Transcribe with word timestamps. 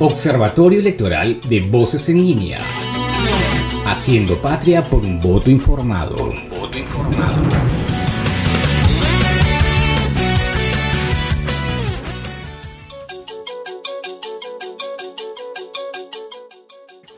Observatorio 0.00 0.78
Electoral 0.78 1.40
de 1.48 1.60
Voces 1.60 2.08
en 2.08 2.18
Línea. 2.18 2.60
Haciendo 3.84 4.36
patria 4.36 4.80
por 4.80 5.04
un 5.04 5.20
voto 5.20 5.50
informado. 5.50 6.14
un 6.14 6.48
voto 6.48 6.78
informado. 6.78 7.87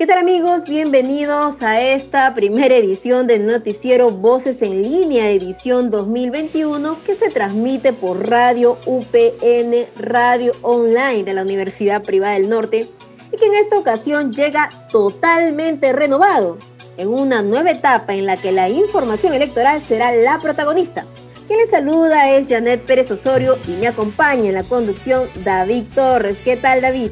¿Qué 0.01 0.07
tal 0.07 0.17
amigos? 0.17 0.65
Bienvenidos 0.65 1.61
a 1.61 1.79
esta 1.83 2.35
primera 2.35 2.75
edición 2.75 3.27
del 3.27 3.47
noticiero 3.47 4.09
Voces 4.09 4.63
en 4.63 4.81
Línea, 4.81 5.29
edición 5.31 5.91
2021, 5.91 7.05
que 7.05 7.15
se 7.15 7.29
transmite 7.29 7.93
por 7.93 8.27
Radio 8.27 8.79
UPN, 8.87 9.75
Radio 9.97 10.53
Online 10.63 11.23
de 11.23 11.35
la 11.35 11.43
Universidad 11.43 12.03
Privada 12.03 12.33
del 12.33 12.49
Norte, 12.49 12.89
y 13.31 13.37
que 13.37 13.45
en 13.45 13.53
esta 13.53 13.77
ocasión 13.77 14.33
llega 14.33 14.71
totalmente 14.91 15.93
renovado, 15.93 16.57
en 16.97 17.09
una 17.09 17.43
nueva 17.43 17.73
etapa 17.73 18.15
en 18.15 18.25
la 18.25 18.39
que 18.39 18.53
la 18.53 18.71
información 18.71 19.35
electoral 19.35 19.83
será 19.83 20.13
la 20.13 20.39
protagonista. 20.39 21.05
Quien 21.47 21.59
les 21.59 21.69
saluda 21.69 22.31
es 22.31 22.49
Janet 22.49 22.87
Pérez 22.87 23.11
Osorio 23.11 23.59
y 23.69 23.73
me 23.73 23.89
acompaña 23.89 24.49
en 24.49 24.55
la 24.55 24.65
conducción 24.65 25.29
David 25.45 25.85
Torres. 25.95 26.39
¿Qué 26.43 26.57
tal 26.57 26.81
David? 26.81 27.11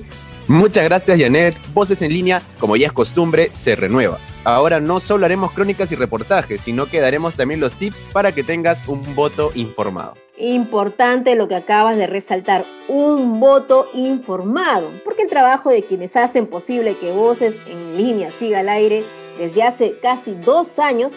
Muchas 0.49 0.85
gracias 0.85 1.21
Janet. 1.21 1.57
Voces 1.75 2.01
en 2.01 2.11
línea, 2.11 2.41
como 2.59 2.75
ya 2.75 2.87
es 2.87 2.93
costumbre, 2.95 3.51
se 3.53 3.77
renueva. 3.77 4.19
Ahora 4.45 4.81
no 4.81 4.99
solo 4.99 5.27
haremos 5.27 5.53
crónicas 5.53 5.93
y 5.93 5.95
reportajes, 5.95 6.63
sino 6.63 6.87
que 6.87 7.01
daremos 7.03 7.35
también 7.35 7.61
los 7.61 7.75
tips 7.75 8.05
para 8.15 8.33
que 8.33 8.43
tengas 8.43 8.89
un 8.89 9.15
voto 9.15 9.53
informado. 9.55 10.15
Importante 10.39 11.35
lo 11.35 11.49
que 11.49 11.57
acabas 11.57 11.99
de 11.99 12.07
resaltar, 12.07 12.65
un 12.89 13.41
voto 13.41 13.91
informado, 13.93 14.91
porque 15.05 15.23
el 15.23 15.29
trabajo 15.29 15.69
de 15.69 15.83
quienes 15.83 16.17
hacen 16.17 16.47
posible 16.47 16.97
que 16.97 17.13
Voces 17.13 17.57
en 17.67 17.99
línea 17.99 18.31
siga 18.31 18.61
al 18.61 18.71
aire 18.71 19.05
desde 19.39 19.63
hace 19.63 19.99
casi 20.01 20.35
dos 20.35 20.79
años 20.79 21.13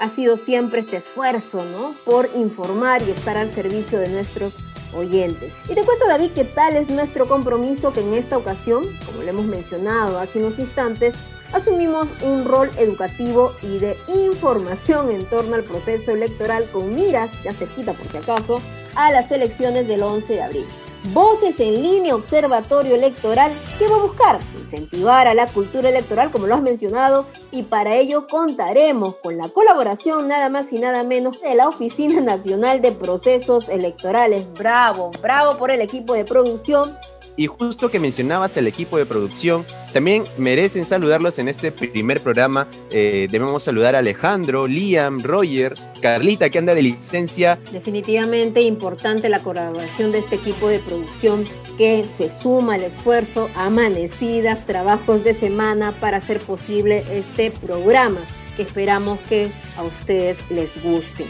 ha 0.00 0.08
sido 0.08 0.36
siempre 0.36 0.80
este 0.80 0.96
esfuerzo, 0.96 1.64
¿no? 1.64 1.94
Por 2.04 2.28
informar 2.34 3.00
y 3.06 3.12
estar 3.12 3.36
al 3.38 3.48
servicio 3.48 4.00
de 4.00 4.08
nuestros 4.08 4.54
oyentes. 4.94 5.52
Y 5.68 5.74
te 5.74 5.84
cuento, 5.84 6.06
David, 6.06 6.30
que 6.32 6.44
tal 6.44 6.76
es 6.76 6.88
nuestro 6.88 7.26
compromiso 7.26 7.92
que 7.92 8.00
en 8.00 8.14
esta 8.14 8.36
ocasión, 8.36 8.84
como 9.06 9.22
lo 9.22 9.28
hemos 9.28 9.46
mencionado 9.46 10.18
hace 10.18 10.38
unos 10.38 10.58
instantes, 10.58 11.14
asumimos 11.52 12.08
un 12.22 12.44
rol 12.44 12.70
educativo 12.78 13.54
y 13.62 13.78
de 13.78 13.96
información 14.08 15.10
en 15.10 15.24
torno 15.26 15.54
al 15.54 15.64
proceso 15.64 16.12
electoral 16.12 16.68
con 16.70 16.94
miras, 16.94 17.30
ya 17.42 17.52
cerquita 17.52 17.92
por 17.92 18.08
si 18.08 18.16
acaso, 18.16 18.60
a 18.94 19.10
las 19.12 19.30
elecciones 19.30 19.86
del 19.86 20.02
11 20.02 20.32
de 20.32 20.42
abril. 20.42 20.66
Voces 21.06 21.58
en 21.58 21.82
línea, 21.82 22.14
observatorio 22.14 22.94
electoral, 22.94 23.52
¿qué 23.76 23.88
va 23.88 23.96
a 23.96 24.02
buscar? 24.02 24.38
Incentivar 24.56 25.26
a 25.26 25.34
la 25.34 25.48
cultura 25.48 25.88
electoral, 25.88 26.30
como 26.30 26.46
lo 26.46 26.54
has 26.54 26.62
mencionado, 26.62 27.26
y 27.50 27.64
para 27.64 27.96
ello 27.96 28.28
contaremos 28.28 29.16
con 29.16 29.36
la 29.36 29.48
colaboración 29.48 30.28
nada 30.28 30.48
más 30.48 30.72
y 30.72 30.78
nada 30.78 31.02
menos 31.02 31.40
de 31.40 31.56
la 31.56 31.68
Oficina 31.68 32.20
Nacional 32.20 32.82
de 32.82 32.92
Procesos 32.92 33.68
Electorales. 33.68 34.46
Bravo, 34.54 35.10
bravo 35.20 35.58
por 35.58 35.72
el 35.72 35.80
equipo 35.80 36.14
de 36.14 36.24
producción 36.24 36.96
y 37.36 37.46
justo 37.46 37.90
que 37.90 37.98
mencionabas 37.98 38.56
el 38.56 38.66
equipo 38.66 38.98
de 38.98 39.06
producción, 39.06 39.64
también 39.92 40.24
merecen 40.36 40.84
saludarlos 40.84 41.38
en 41.38 41.48
este 41.48 41.72
primer 41.72 42.20
programa. 42.20 42.66
Eh, 42.90 43.26
debemos 43.30 43.62
saludar 43.62 43.94
a 43.94 43.98
Alejandro, 43.98 44.66
Liam, 44.66 45.22
Roger, 45.22 45.74
Carlita, 46.00 46.50
que 46.50 46.58
anda 46.58 46.74
de 46.74 46.82
licencia. 46.82 47.58
Definitivamente 47.72 48.60
importante 48.60 49.28
la 49.28 49.42
colaboración 49.42 50.12
de 50.12 50.18
este 50.18 50.36
equipo 50.36 50.68
de 50.68 50.78
producción 50.80 51.44
que 51.78 52.04
se 52.16 52.28
suma 52.28 52.74
al 52.74 52.84
esfuerzo, 52.84 53.48
amanecidas, 53.56 54.66
trabajos 54.66 55.24
de 55.24 55.34
semana 55.34 55.92
para 56.00 56.18
hacer 56.18 56.38
posible 56.40 57.04
este 57.10 57.50
programa 57.50 58.20
que 58.56 58.62
esperamos 58.62 59.18
que 59.28 59.50
a 59.76 59.82
ustedes 59.82 60.38
les 60.50 60.82
guste. 60.82 61.26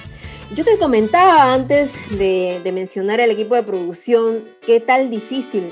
Yo 0.54 0.64
te 0.64 0.76
comentaba 0.76 1.54
antes 1.54 1.90
de, 2.10 2.60
de 2.62 2.72
mencionar 2.72 3.20
el 3.20 3.30
equipo 3.30 3.54
de 3.54 3.62
producción 3.62 4.44
qué 4.66 4.80
tal 4.80 5.08
difícil 5.08 5.62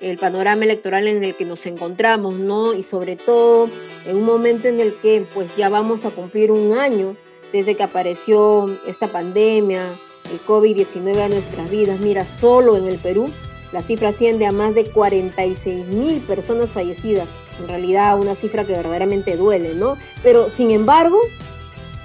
el 0.00 0.18
panorama 0.18 0.64
electoral 0.64 1.06
en 1.06 1.22
el 1.22 1.34
que 1.34 1.44
nos 1.44 1.66
encontramos, 1.66 2.34
¿no? 2.34 2.72
Y 2.74 2.82
sobre 2.82 3.16
todo 3.16 3.68
en 4.06 4.16
un 4.16 4.24
momento 4.24 4.66
en 4.68 4.80
el 4.80 4.94
que 4.94 5.26
pues 5.34 5.54
ya 5.56 5.68
vamos 5.68 6.04
a 6.04 6.10
cumplir 6.10 6.50
un 6.50 6.72
año 6.78 7.16
desde 7.52 7.76
que 7.76 7.82
apareció 7.82 8.78
esta 8.86 9.08
pandemia, 9.08 9.88
el 10.32 10.40
COVID-19 10.40 11.20
a 11.20 11.28
nuestras 11.28 11.70
vidas. 11.70 12.00
Mira, 12.00 12.24
solo 12.24 12.76
en 12.76 12.86
el 12.86 12.98
Perú 12.98 13.30
la 13.72 13.82
cifra 13.82 14.08
asciende 14.08 14.46
a 14.46 14.52
más 14.52 14.74
de 14.74 14.84
46 14.84 15.86
mil 15.88 16.20
personas 16.20 16.70
fallecidas. 16.70 17.28
En 17.60 17.68
realidad 17.68 18.18
una 18.18 18.34
cifra 18.34 18.64
que 18.64 18.72
verdaderamente 18.72 19.36
duele, 19.36 19.74
¿no? 19.74 19.96
Pero 20.22 20.48
sin 20.50 20.70
embargo, 20.70 21.20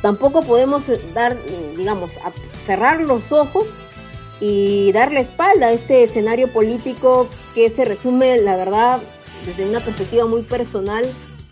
tampoco 0.01 0.41
podemos 0.41 0.83
dar, 1.13 1.37
digamos, 1.77 2.11
cerrar 2.65 3.01
los 3.01 3.31
ojos 3.31 3.65
y 4.39 4.91
dar 4.91 5.11
la 5.11 5.21
espalda 5.21 5.67
a 5.67 5.71
este 5.71 6.03
escenario 6.03 6.51
político 6.51 7.27
que 7.53 7.69
se 7.69 7.85
resume, 7.85 8.37
la 8.37 8.55
verdad, 8.55 8.99
desde 9.45 9.69
una 9.69 9.79
perspectiva 9.79 10.25
muy 10.25 10.41
personal, 10.43 11.05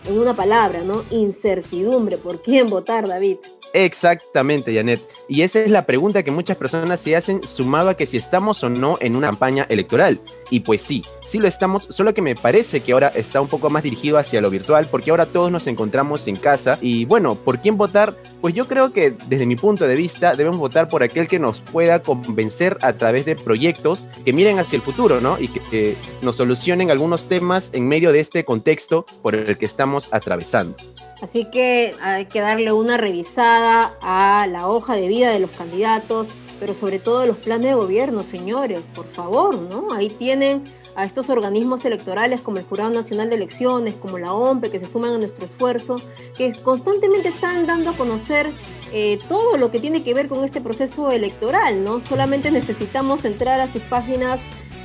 en 0.06 0.20
una 0.20 0.36
palabra, 0.36 0.82
¿no? 0.84 1.04
Incertidumbre. 1.12 2.18
¿Por 2.18 2.42
quién 2.42 2.68
votar, 2.68 3.08
David? 3.08 3.38
Exactamente, 3.74 4.74
Janet. 4.76 5.02
Y 5.28 5.42
esa 5.42 5.62
es 5.62 5.70
la 5.70 5.86
pregunta 5.86 6.22
que 6.22 6.30
muchas 6.30 6.58
personas 6.58 7.00
se 7.00 7.16
hacen 7.16 7.42
sumado 7.44 7.90
a 7.90 7.98
que 7.98 8.06
si 8.06 8.18
estamos 8.18 8.64
o 8.64 8.70
no 8.70 8.98
en 9.02 9.16
una 9.16 9.28
campaña 9.28 9.66
electoral. 9.68 10.20
Y 10.52 10.60
pues 10.60 10.82
sí, 10.82 11.04
sí 11.26 11.40
lo 11.40 11.48
estamos, 11.48 11.84
solo 11.84 12.14
que 12.14 12.22
me 12.22 12.36
parece 12.36 12.82
que 12.82 12.94
ahora 12.94 13.08
está 13.08 13.42
un 13.42 13.48
poco 13.48 13.70
más 13.70 13.82
dirigido 13.82 14.20
hacia 14.20 14.42
lo 14.42 14.52
virtual 14.52 14.88
porque 14.92 15.10
ahora 15.10 15.26
todos 15.26 15.52
nos 15.52 15.66
encontramos 15.66 16.28
en 16.28 16.36
casa. 16.36 16.78
Y 16.82 17.06
bueno, 17.06 17.36
¿por 17.36 17.60
quién 17.60 17.78
votar? 17.78 18.14
Pues 18.44 18.54
yo 18.54 18.68
creo 18.68 18.92
que 18.92 19.12
desde 19.28 19.46
mi 19.46 19.56
punto 19.56 19.88
de 19.88 19.96
vista 19.96 20.34
debemos 20.36 20.60
votar 20.60 20.90
por 20.90 21.02
aquel 21.02 21.30
que 21.30 21.40
nos 21.40 21.62
pueda 21.62 22.04
convencer 22.04 22.78
a 22.82 22.92
través 22.92 23.24
de 23.24 23.38
proyectos 23.38 24.10
que 24.26 24.34
miren 24.34 24.60
hacia 24.60 24.76
el 24.76 24.82
futuro, 24.82 25.22
¿no? 25.22 25.40
Y 25.40 25.48
que 25.48 25.96
nos 26.22 26.36
solucionen 26.36 26.92
algunos 26.92 27.30
temas 27.30 27.70
en 27.72 27.88
medio 27.88 28.12
de 28.12 28.20
este 28.20 28.44
contexto 28.44 29.06
por 29.22 29.34
el 29.34 29.58
que 29.58 29.66
estamos 29.66 30.10
atravesando. 30.12 30.76
Así 31.22 31.46
que 31.46 31.96
hay 32.02 32.26
que 32.26 32.42
darle 32.42 32.74
una 32.74 32.98
revisada 32.98 33.94
a 34.02 34.46
la 34.48 34.68
hoja 34.68 34.96
de 34.96 35.08
vida 35.08 35.32
de 35.32 35.40
los 35.40 35.52
candidatos, 35.52 36.28
pero 36.60 36.74
sobre 36.74 37.00
todo 37.00 37.26
los 37.26 37.38
planes 37.38 37.68
de 37.68 37.76
gobierno, 37.76 38.24
señores, 38.24 38.82
por 38.94 39.06
favor, 39.14 39.56
¿no? 39.56 39.94
Ahí 39.94 40.10
tienen 40.10 40.64
a 40.96 41.06
estos 41.06 41.30
organismos 41.30 41.86
electorales 41.86 42.42
como 42.42 42.58
el 42.58 42.66
Jurado 42.66 42.92
Nacional 42.92 43.30
de 43.30 43.38
Elecciones, 43.38 43.96
como 43.96 44.20
la 44.20 44.34
OMPE, 44.34 44.72
que 44.72 44.80
se 44.80 44.86
suman 44.86 45.14
a 45.14 45.18
nuestro 45.18 45.46
esfuerzo, 45.46 45.96
que 46.38 46.54
constantemente 46.64 47.30
están 47.30 47.66
dando 47.66 47.92
a 47.92 47.98
conocer 47.98 48.50
eh, 48.92 49.18
todo 49.28 49.58
lo 49.58 49.72
que 49.72 49.80
tiene 49.80 50.04
que 50.04 50.14
ver 50.14 50.28
con 50.28 50.44
este 50.44 50.62
proceso 50.62 51.12
electoral, 51.12 51.84
¿no? 51.84 52.00
Solamente 52.02 52.52
necesitamos 52.52 53.26
entrar 53.26 53.60
a 53.60 53.68
sus 53.68 53.82
páginas 53.84 54.40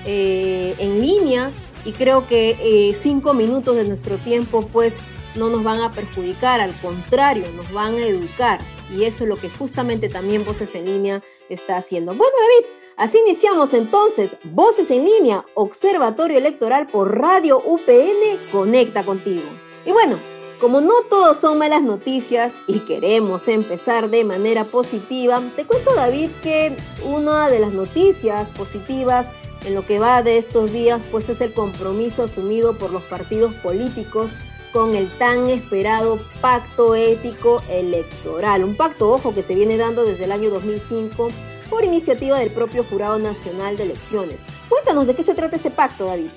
eh, 0.06 0.74
en 0.78 1.00
línea 1.00 1.50
y 1.84 1.92
creo 1.92 2.26
que 2.26 2.56
eh, 2.60 2.94
cinco 2.94 3.34
minutos 3.34 3.76
de 3.76 3.84
nuestro 3.84 4.16
tiempo, 4.16 4.66
pues, 4.72 4.94
no 5.34 5.48
nos 5.50 5.62
van 5.62 5.80
a 5.82 5.92
perjudicar, 5.92 6.60
al 6.60 6.74
contrario, 6.80 7.44
nos 7.56 7.70
van 7.72 7.94
a 7.96 8.06
educar. 8.06 8.60
Y 8.96 9.04
eso 9.04 9.24
es 9.24 9.28
lo 9.28 9.36
que 9.36 9.50
justamente 9.50 10.08
también 10.08 10.44
Voces 10.44 10.74
en 10.74 10.86
Línea 10.86 11.22
está 11.48 11.76
haciendo. 11.76 12.14
Bueno, 12.14 12.32
David, 12.40 12.77
así 12.98 13.18
iniciamos 13.26 13.72
entonces 13.72 14.36
Voces 14.44 14.90
en 14.90 15.04
Línea, 15.04 15.44
Observatorio 15.54 16.36
Electoral 16.38 16.86
por 16.86 17.18
Radio 17.18 17.62
UPN, 17.64 18.38
Conecta 18.52 19.04
contigo. 19.04 19.48
Y 19.86 19.92
bueno, 19.92 20.18
como 20.60 20.80
no 20.80 21.02
todos 21.08 21.36
son 21.38 21.58
malas 21.58 21.82
noticias 21.82 22.52
y 22.66 22.80
queremos 22.80 23.46
empezar 23.48 24.10
de 24.10 24.24
manera 24.24 24.64
positiva, 24.64 25.40
te 25.54 25.64
cuento 25.64 25.94
David 25.94 26.30
que 26.42 26.76
una 27.04 27.48
de 27.48 27.60
las 27.60 27.72
noticias 27.72 28.50
positivas 28.50 29.26
en 29.64 29.74
lo 29.74 29.86
que 29.86 29.98
va 29.98 30.22
de 30.22 30.38
estos 30.38 30.72
días 30.72 31.00
pues 31.10 31.28
es 31.28 31.40
el 31.40 31.52
compromiso 31.52 32.24
asumido 32.24 32.76
por 32.76 32.92
los 32.92 33.04
partidos 33.04 33.54
políticos 33.54 34.30
con 34.72 34.94
el 34.94 35.08
tan 35.16 35.48
esperado 35.48 36.18
pacto 36.40 36.94
ético 36.94 37.62
electoral. 37.70 38.64
Un 38.64 38.76
pacto, 38.76 39.10
ojo, 39.10 39.34
que 39.34 39.42
se 39.42 39.54
viene 39.54 39.76
dando 39.76 40.04
desde 40.04 40.24
el 40.24 40.32
año 40.32 40.50
2005 40.50 41.28
por 41.70 41.84
iniciativa 41.84 42.38
del 42.38 42.50
propio 42.50 42.84
Jurado 42.84 43.18
Nacional 43.18 43.76
de 43.76 43.84
Elecciones. 43.84 44.36
Cuéntanos 44.68 45.06
de 45.06 45.14
qué 45.14 45.22
se 45.22 45.34
trata 45.34 45.56
este 45.56 45.70
pacto, 45.70 46.06
David. 46.06 46.28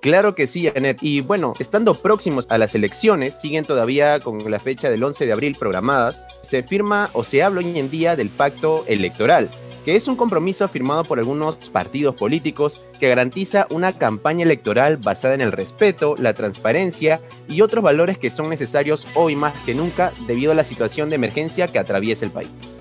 Claro 0.00 0.34
que 0.34 0.46
sí, 0.46 0.70
Janet. 0.72 0.98
Y 1.02 1.20
bueno, 1.20 1.52
estando 1.58 1.94
próximos 1.94 2.46
a 2.50 2.58
las 2.58 2.74
elecciones, 2.74 3.40
siguen 3.40 3.64
todavía 3.64 4.20
con 4.20 4.50
la 4.50 4.58
fecha 4.58 4.88
del 4.88 5.02
11 5.02 5.26
de 5.26 5.32
abril 5.32 5.56
programadas, 5.58 6.22
se 6.42 6.62
firma 6.62 7.10
o 7.12 7.24
se 7.24 7.42
habla 7.42 7.60
hoy 7.60 7.78
en 7.78 7.90
día 7.90 8.14
del 8.14 8.30
pacto 8.30 8.84
electoral 8.86 9.50
que 9.86 9.94
es 9.94 10.08
un 10.08 10.16
compromiso 10.16 10.66
firmado 10.66 11.04
por 11.04 11.20
algunos 11.20 11.54
partidos 11.70 12.16
políticos 12.16 12.80
que 12.98 13.08
garantiza 13.08 13.68
una 13.70 13.92
campaña 13.92 14.42
electoral 14.42 14.96
basada 14.96 15.34
en 15.34 15.40
el 15.40 15.52
respeto, 15.52 16.16
la 16.18 16.34
transparencia 16.34 17.20
y 17.48 17.60
otros 17.60 17.84
valores 17.84 18.18
que 18.18 18.32
son 18.32 18.48
necesarios 18.48 19.06
hoy 19.14 19.36
más 19.36 19.54
que 19.62 19.76
nunca 19.76 20.12
debido 20.26 20.50
a 20.50 20.56
la 20.56 20.64
situación 20.64 21.08
de 21.08 21.14
emergencia 21.14 21.68
que 21.68 21.78
atraviesa 21.78 22.24
el 22.24 22.32
país. 22.32 22.80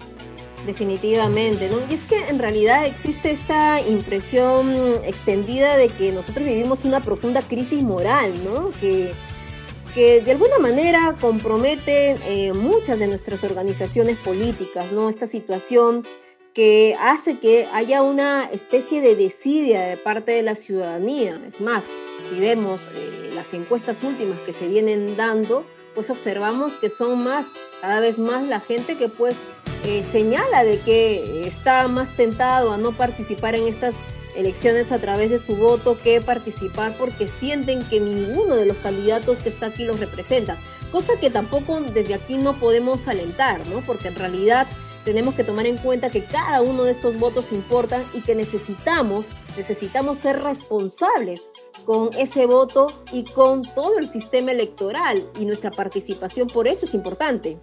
Definitivamente, 0.66 1.70
¿no? 1.70 1.78
Y 1.90 1.94
es 1.94 2.02
que 2.02 2.18
en 2.28 2.40
realidad 2.40 2.86
existe 2.86 3.32
esta 3.32 3.82
impresión 3.82 4.74
extendida 5.06 5.78
de 5.78 5.90
que 5.90 6.12
nosotros 6.12 6.44
vivimos 6.44 6.84
una 6.86 7.02
profunda 7.02 7.42
crisis 7.44 7.84
moral, 7.84 8.34
¿no? 8.44 8.72
Que, 8.82 9.12
que 9.94 10.22
de 10.22 10.32
alguna 10.32 10.58
manera 10.58 11.16
compromete 11.22 12.18
eh, 12.26 12.54
muchas 12.54 12.98
de 12.98 13.08
nuestras 13.08 13.44
organizaciones 13.44 14.18
políticas, 14.18 14.92
¿no? 14.92 15.08
Esta 15.08 15.28
situación 15.28 16.04
que 16.56 16.96
hace 17.00 17.38
que 17.38 17.68
haya 17.72 18.02
una 18.02 18.46
especie 18.46 19.02
de 19.02 19.16
desidia 19.16 19.82
de 19.82 19.98
parte 19.98 20.32
de 20.32 20.42
la 20.42 20.56
ciudadanía. 20.56 21.40
Es 21.48 21.62
más, 21.62 21.84
si 22.30 22.40
vemos 22.40 22.80
eh, 22.96 23.30
las 23.36 23.54
encuestas 23.54 24.04
últimas 24.04 24.40
que 24.40 24.54
se 24.54 24.68
vienen 24.68 25.16
dando, 25.16 25.66
pues 25.94 26.10
observamos 26.10 26.74
que 26.74 26.90
son 26.90 27.24
más, 27.24 27.48
cada 27.82 28.00
vez 28.00 28.18
más 28.18 28.48
la 28.48 28.62
gente 28.62 28.96
que 28.96 29.10
pues 29.10 29.36
eh, 29.86 30.04
señala 30.12 30.64
de 30.64 30.80
que 30.80 31.46
está 31.48 31.88
más 31.88 32.10
tentado 32.16 32.72
a 32.72 32.78
no 32.78 32.92
participar 32.92 33.54
en 33.54 33.68
estas 33.68 33.94
elecciones 34.36 34.92
a 34.92 34.98
través 34.98 35.30
de 35.30 35.38
su 35.38 35.56
voto 35.56 36.00
que 36.02 36.22
participar 36.22 36.94
porque 36.98 37.28
sienten 37.28 37.84
que 37.84 38.00
ninguno 38.00 38.56
de 38.56 38.66
los 38.66 38.78
candidatos 38.78 39.38
que 39.38 39.50
está 39.50 39.68
aquí 39.68 39.86
los 39.86 40.00
representa. 40.00 40.58
Cosa 40.92 41.14
que 41.20 41.30
tampoco 41.30 41.80
desde 41.80 42.16
aquí 42.16 42.38
no 42.38 42.58
podemos 42.58 43.08
alentar, 43.08 43.68
¿no? 43.68 43.82
Porque 43.82 44.08
en 44.08 44.16
realidad 44.16 44.68
tenemos 45.04 45.36
que 45.36 45.44
tomar 45.44 45.68
en 45.68 45.78
cuenta 45.78 46.10
que 46.10 46.26
cada 46.26 46.62
uno 46.62 46.84
de 46.84 46.94
estos 46.94 47.20
votos 47.20 47.46
importan 47.52 48.04
y 48.14 48.22
que 48.22 48.34
necesitamos, 48.34 49.26
necesitamos 49.56 50.18
ser 50.18 50.42
responsables 50.42 51.44
con 51.86 52.10
ese 52.18 52.48
voto 52.48 52.88
y 53.14 53.24
con 53.24 53.62
todo 53.62 54.00
el 54.00 54.10
sistema 54.10 54.52
electoral 54.52 55.22
y 55.40 55.46
nuestra 55.46 55.70
participación 55.70 56.48
por 56.48 56.68
eso 56.68 56.88
es 56.88 56.96
importante. 56.96 57.60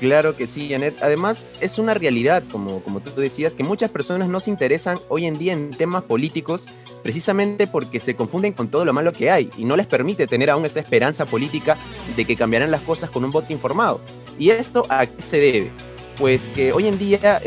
Claro 0.00 0.34
que 0.34 0.46
sí, 0.46 0.68
Janet. 0.70 1.02
Además, 1.02 1.46
es 1.60 1.78
una 1.78 1.92
realidad, 1.92 2.42
como, 2.50 2.82
como 2.82 3.00
tú 3.00 3.20
decías, 3.20 3.54
que 3.54 3.62
muchas 3.62 3.90
personas 3.90 4.28
no 4.28 4.40
se 4.40 4.48
interesan 4.48 4.98
hoy 5.08 5.26
en 5.26 5.34
día 5.34 5.52
en 5.52 5.70
temas 5.70 6.02
políticos 6.04 6.66
precisamente 7.02 7.66
porque 7.66 8.00
se 8.00 8.16
confunden 8.16 8.54
con 8.54 8.68
todo 8.68 8.86
lo 8.86 8.94
malo 8.94 9.12
que 9.12 9.30
hay 9.30 9.50
y 9.58 9.64
no 9.66 9.76
les 9.76 9.86
permite 9.86 10.26
tener 10.26 10.48
aún 10.48 10.64
esa 10.64 10.80
esperanza 10.80 11.26
política 11.26 11.76
de 12.16 12.24
que 12.24 12.34
cambiarán 12.34 12.70
las 12.70 12.80
cosas 12.80 13.10
con 13.10 13.24
un 13.24 13.30
voto 13.30 13.52
informado. 13.52 14.00
¿Y 14.38 14.50
esto 14.50 14.86
a 14.88 15.04
qué 15.04 15.20
se 15.20 15.38
debe? 15.38 15.70
Pues 16.16 16.48
que 16.48 16.72
hoy 16.72 16.86
en 16.86 16.98
día 16.98 17.40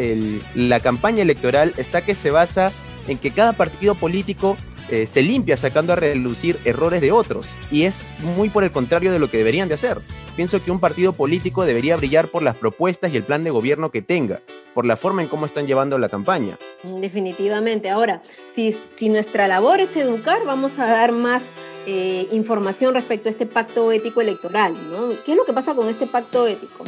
la 0.54 0.80
campaña 0.80 1.24
electoral 1.24 1.74
está 1.78 2.04
que 2.04 2.14
se 2.14 2.30
basa 2.30 2.72
en 3.08 3.18
que 3.18 3.32
cada 3.32 3.54
partido 3.54 3.96
político 3.96 4.58
eh, 4.90 5.08
se 5.08 5.24
limpia 5.24 5.58
sacando 5.58 5.94
a 5.94 5.96
relucir 5.96 6.60
errores 6.66 7.02
de 7.02 7.12
otros 7.12 7.48
y 7.72 7.84
es 7.84 8.06
muy 8.20 8.50
por 8.50 8.64
el 8.64 8.72
contrario 8.72 9.12
de 9.12 9.18
lo 9.18 9.30
que 9.30 9.38
deberían 9.38 9.68
de 9.68 9.74
hacer. 9.74 9.98
Pienso 10.36 10.64
que 10.64 10.72
un 10.72 10.80
partido 10.80 11.14
político 11.14 11.64
debería 11.64 11.96
brillar 11.96 12.28
por 12.28 12.42
las 12.42 12.56
propuestas 12.56 13.14
y 13.14 13.18
el 13.18 13.24
plan 13.24 13.44
de 13.44 13.52
gobierno 13.52 13.92
que 13.92 14.02
tenga, 14.02 14.42
por 14.74 14.84
la 14.84 14.98
forma 14.98 15.22
en 15.22 15.28
cómo 15.28 15.46
están 15.46 15.68
llevando 15.68 16.00
la 16.00 16.10
campaña. 16.10 16.58
Definitivamente. 16.84 17.92
Ahora, 17.92 18.24
si, 18.52 18.76
si 18.96 19.10
nuestra 19.10 19.48
labor 19.48 19.80
es 19.80 19.96
educar, 19.96 20.40
vamos 20.44 20.80
a 20.80 20.88
dar 20.88 21.12
más 21.12 21.44
eh, 21.86 22.28
información 22.32 22.96
respecto 22.96 23.30
a 23.30 23.32
este 23.32 23.46
pacto 23.46 23.92
ético 23.92 24.22
electoral. 24.22 24.74
¿no? 24.90 25.10
¿Qué 25.24 25.34
es 25.34 25.38
lo 25.38 25.46
que 25.46 25.54
pasa 25.54 25.76
con 25.76 25.88
este 25.88 26.08
pacto 26.08 26.48
ético? 26.48 26.84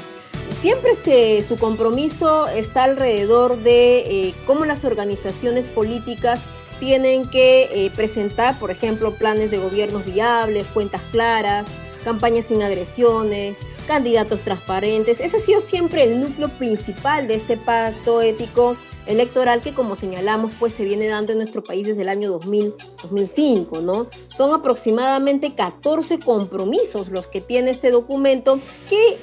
Siempre 0.62 0.96
se, 0.96 1.44
su 1.44 1.58
compromiso 1.58 2.48
está 2.48 2.86
alrededor 2.86 3.58
de 3.58 4.00
eh, 4.00 4.34
cómo 4.48 4.66
las 4.66 4.86
organizaciones 4.86 5.68
políticas 5.68 6.42
tienen 6.80 7.30
que 7.30 7.64
eh, 7.72 7.92
presentar, 7.96 8.58
por 8.58 8.72
ejemplo, 8.72 9.14
planes 9.16 9.52
de 9.52 9.60
gobiernos 9.60 10.04
viables, 10.06 10.66
cuentas 10.74 11.02
claras, 11.12 11.68
campañas 12.06 12.46
sin 12.46 12.62
agresiones, 12.62 13.58
candidatos 13.88 14.42
transparentes. 14.42 15.20
Ese 15.20 15.38
ha 15.38 15.40
sido 15.40 15.60
siempre 15.60 16.04
el 16.04 16.22
núcleo 16.22 16.48
principal 16.50 17.28
de 17.28 17.36
este 17.36 17.58
pacto 17.58 18.22
ético 18.22 18.78
electoral 19.08 19.62
que 19.62 19.74
como 19.74 19.96
señalamos 19.96 20.52
pues 20.60 20.74
se 20.74 20.84
viene 20.84 21.08
dando 21.08 21.32
en 21.32 21.40
nuestro 21.40 21.64
país 21.64 21.86
desde 21.86 22.04
el 22.04 22.10
año 22.10 22.32
2000, 22.32 22.74
2005, 23.04 23.82
¿no? 23.82 24.08
Son 24.30 24.54
aproximadamente 24.54 25.54
14 25.54 26.20
compromisos 26.20 27.10
los 27.10 27.28
que 27.28 27.42
tiene 27.42 27.72
este 27.72 27.92
documento 27.92 28.60
que 28.90 29.18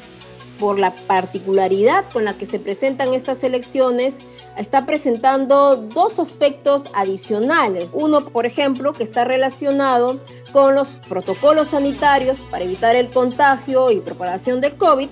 por 0.58 0.78
la 0.78 0.94
particularidad 0.94 2.04
con 2.12 2.24
la 2.24 2.34
que 2.34 2.46
se 2.46 2.60
presentan 2.60 3.14
estas 3.14 3.42
elecciones 3.42 4.14
está 4.56 4.86
presentando 4.86 5.76
dos 5.76 6.18
aspectos 6.18 6.84
adicionales. 6.94 7.90
Uno, 7.92 8.24
por 8.24 8.46
ejemplo, 8.46 8.92
que 8.92 9.04
está 9.04 9.24
relacionado 9.24 10.20
con 10.52 10.74
los 10.74 10.88
protocolos 11.08 11.68
sanitarios 11.68 12.40
para 12.50 12.64
evitar 12.64 12.96
el 12.96 13.08
contagio 13.08 13.90
y 13.90 14.00
propagación 14.00 14.60
del 14.60 14.76
COVID. 14.76 15.08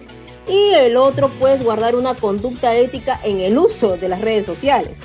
Y 0.48 0.74
el 0.74 0.96
otro, 0.96 1.30
pues, 1.38 1.62
guardar 1.62 1.94
una 1.94 2.14
conducta 2.14 2.74
ética 2.74 3.20
en 3.22 3.40
el 3.40 3.56
uso 3.58 3.96
de 3.96 4.08
las 4.08 4.20
redes 4.20 4.46
sociales. 4.46 4.98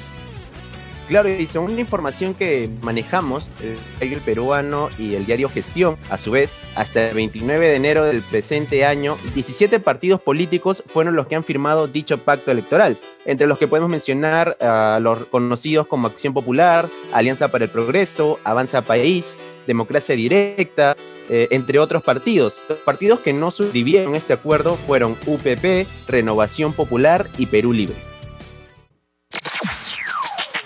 Claro, 1.07 1.30
y 1.30 1.46
según 1.46 1.72
una 1.72 1.81
información 1.81 2.34
que 2.34 2.68
manejamos, 2.81 3.52
el 4.00 4.18
peruano 4.22 4.90
y 4.98 5.13
el 5.13 5.25
diario 5.28 5.50
Gestión, 5.50 5.98
a 6.10 6.18
su 6.18 6.31
vez, 6.31 6.57
hasta 6.75 7.10
el 7.10 7.16
29 7.16 7.68
de 7.68 7.75
enero 7.75 8.06
del 8.06 8.24
presente 8.24 8.86
año, 8.86 9.16
17 9.36 9.80
partidos 9.80 10.19
políticos 10.19 10.84
fueron 10.88 11.16
los 11.16 11.28
que 11.28 11.36
han 11.36 11.44
firmado 11.44 11.88
dicho 11.88 12.18
pacto 12.18 12.50
electoral, 12.50 12.98
entre 13.25 13.46
los 13.46 13.60
que 13.60 13.68
podemos 13.68 13.90
mencionar 13.90 14.57
a 14.60 15.00
los 15.00 15.25
conocidos 15.25 15.86
como 15.86 16.07
Acción 16.07 16.34
Popular, 16.34 16.90
Alianza 17.13 17.50
para 17.50 17.66
el 17.66 17.69
Progreso, 17.69 18.40
Avanza 18.44 18.81
País, 18.81 19.38
Democracia 19.68 20.16
Directa, 20.16 20.96
eh, 21.30 21.48
entre 21.52 21.78
otros 21.78 22.02
partidos. 22.02 22.63
Los 22.68 22.80
partidos 22.80 23.19
que 23.19 23.34
no 23.34 23.52
suscribieron 23.52 24.16
este 24.16 24.34
acuerdo 24.34 24.75
fueron 24.75 25.16
UPP, 25.28 25.88
Renovación 26.07 26.74
Popular 26.74 27.28
y 27.38 27.46
Perú 27.46 27.74
Libre. 27.74 28.15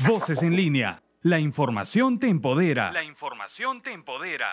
Voces 0.08 0.42
en 0.44 0.56
línea. 0.56 1.04
La 1.24 1.40
información 1.40 2.20
te 2.20 2.30
empodera. 2.30 2.94
La 2.94 3.04
información 3.04 3.82
te 3.82 3.92
empodera. 3.92 4.48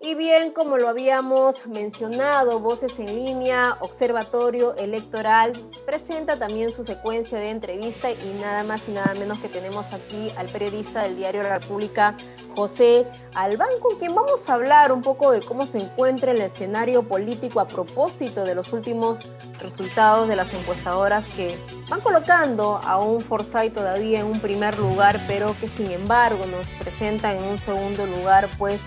Y 0.00 0.14
bien, 0.14 0.52
como 0.52 0.78
lo 0.78 0.88
habíamos 0.88 1.66
mencionado, 1.66 2.58
Voces 2.58 2.98
en 2.98 3.14
línea, 3.14 3.76
Observatorio 3.80 4.74
Electoral, 4.76 5.52
presenta 5.84 6.38
también 6.38 6.72
su 6.72 6.84
secuencia 6.84 7.38
de 7.38 7.50
entrevista 7.50 8.10
y 8.10 8.38
nada 8.40 8.64
más 8.64 8.88
y 8.88 8.92
nada 8.92 9.12
menos 9.12 9.38
que 9.40 9.50
tenemos 9.50 9.92
aquí 9.92 10.30
al 10.38 10.46
periodista 10.48 11.02
del 11.02 11.16
diario 11.16 11.42
La 11.42 11.58
República, 11.58 12.16
José 12.54 13.06
Albán, 13.34 13.68
con 13.80 13.98
quien 13.98 14.14
vamos 14.14 14.48
a 14.48 14.54
hablar 14.54 14.92
un 14.92 15.02
poco 15.02 15.30
de 15.30 15.40
cómo 15.40 15.66
se 15.66 15.78
encuentra 15.78 16.32
el 16.32 16.40
escenario 16.40 17.02
político 17.02 17.60
a 17.60 17.68
propósito 17.68 18.44
de 18.44 18.54
los 18.54 18.72
últimos 18.72 19.18
resultados 19.60 20.28
de 20.28 20.36
las 20.36 20.52
encuestadoras 20.52 21.28
que 21.28 21.58
van 21.88 22.00
colocando 22.00 22.80
a 22.82 22.98
un 22.98 23.20
Forsyth 23.20 23.74
todavía 23.74 24.20
en 24.20 24.26
un 24.26 24.40
primer 24.40 24.78
lugar, 24.78 25.20
pero 25.26 25.54
que 25.60 25.68
sin 25.68 25.90
embargo 25.90 26.44
nos 26.46 26.66
presentan 26.82 27.36
en 27.36 27.44
un 27.44 27.58
segundo 27.58 28.06
lugar, 28.06 28.48
pues 28.58 28.80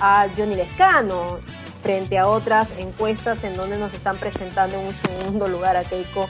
a 0.00 0.26
Johnny 0.36 0.54
Lescano 0.54 1.38
frente 1.82 2.18
a 2.18 2.28
otras 2.28 2.70
encuestas 2.78 3.44
en 3.44 3.56
donde 3.56 3.78
nos 3.78 3.94
están 3.94 4.16
presentando 4.16 4.76
en 4.78 4.86
un 4.86 4.94
segundo 4.94 5.48
lugar 5.48 5.76
a 5.76 5.84
Keiko 5.84 6.28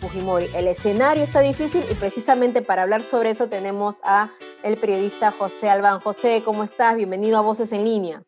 Fujimori. 0.00 0.46
El 0.54 0.66
escenario 0.66 1.22
está 1.22 1.40
difícil 1.40 1.82
y 1.90 1.94
precisamente 1.94 2.62
para 2.62 2.82
hablar 2.82 3.02
sobre 3.02 3.30
eso 3.30 3.48
tenemos 3.48 3.96
a 4.02 4.30
el 4.62 4.78
periodista 4.78 5.30
José 5.30 5.68
Albán. 5.68 6.00
José, 6.00 6.42
¿cómo 6.44 6.64
estás? 6.64 6.96
Bienvenido 6.96 7.36
a 7.36 7.42
Voces 7.42 7.70
en 7.72 7.84
Línea. 7.84 8.22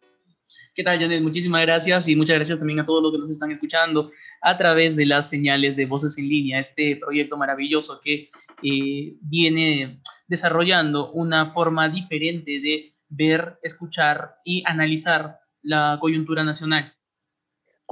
¿Qué 0.75 0.85
tal, 0.85 1.01
Janet? 1.01 1.23
Muchísimas 1.23 1.63
gracias 1.63 2.09
y 2.09 2.17
muchas 2.17 2.37
gracias 2.37 2.59
también 2.59 2.81
a 2.81 2.87
todos 2.87 3.03
los 3.03 3.13
que 3.13 3.19
nos 3.19 3.31
están 3.31 3.51
escuchando 3.51 4.11
a 4.43 4.57
través 4.57 4.97
de 4.97 5.07
las 5.07 5.29
señales 5.29 5.75
de 5.77 5.87
Voces 5.87 6.17
en 6.19 6.29
Línea, 6.29 6.59
este 6.59 6.97
proyecto 6.97 7.37
maravilloso 7.37 8.01
que 8.03 8.31
eh, 8.63 9.15
viene 9.21 10.01
desarrollando 10.29 11.11
una 11.13 11.51
forma 11.51 11.89
diferente 11.89 12.61
de 12.61 12.95
ver, 13.09 13.59
escuchar 13.63 14.37
y 14.45 14.63
analizar 14.67 15.39
la 15.63 15.99
coyuntura 16.01 16.45
nacional. 16.45 16.95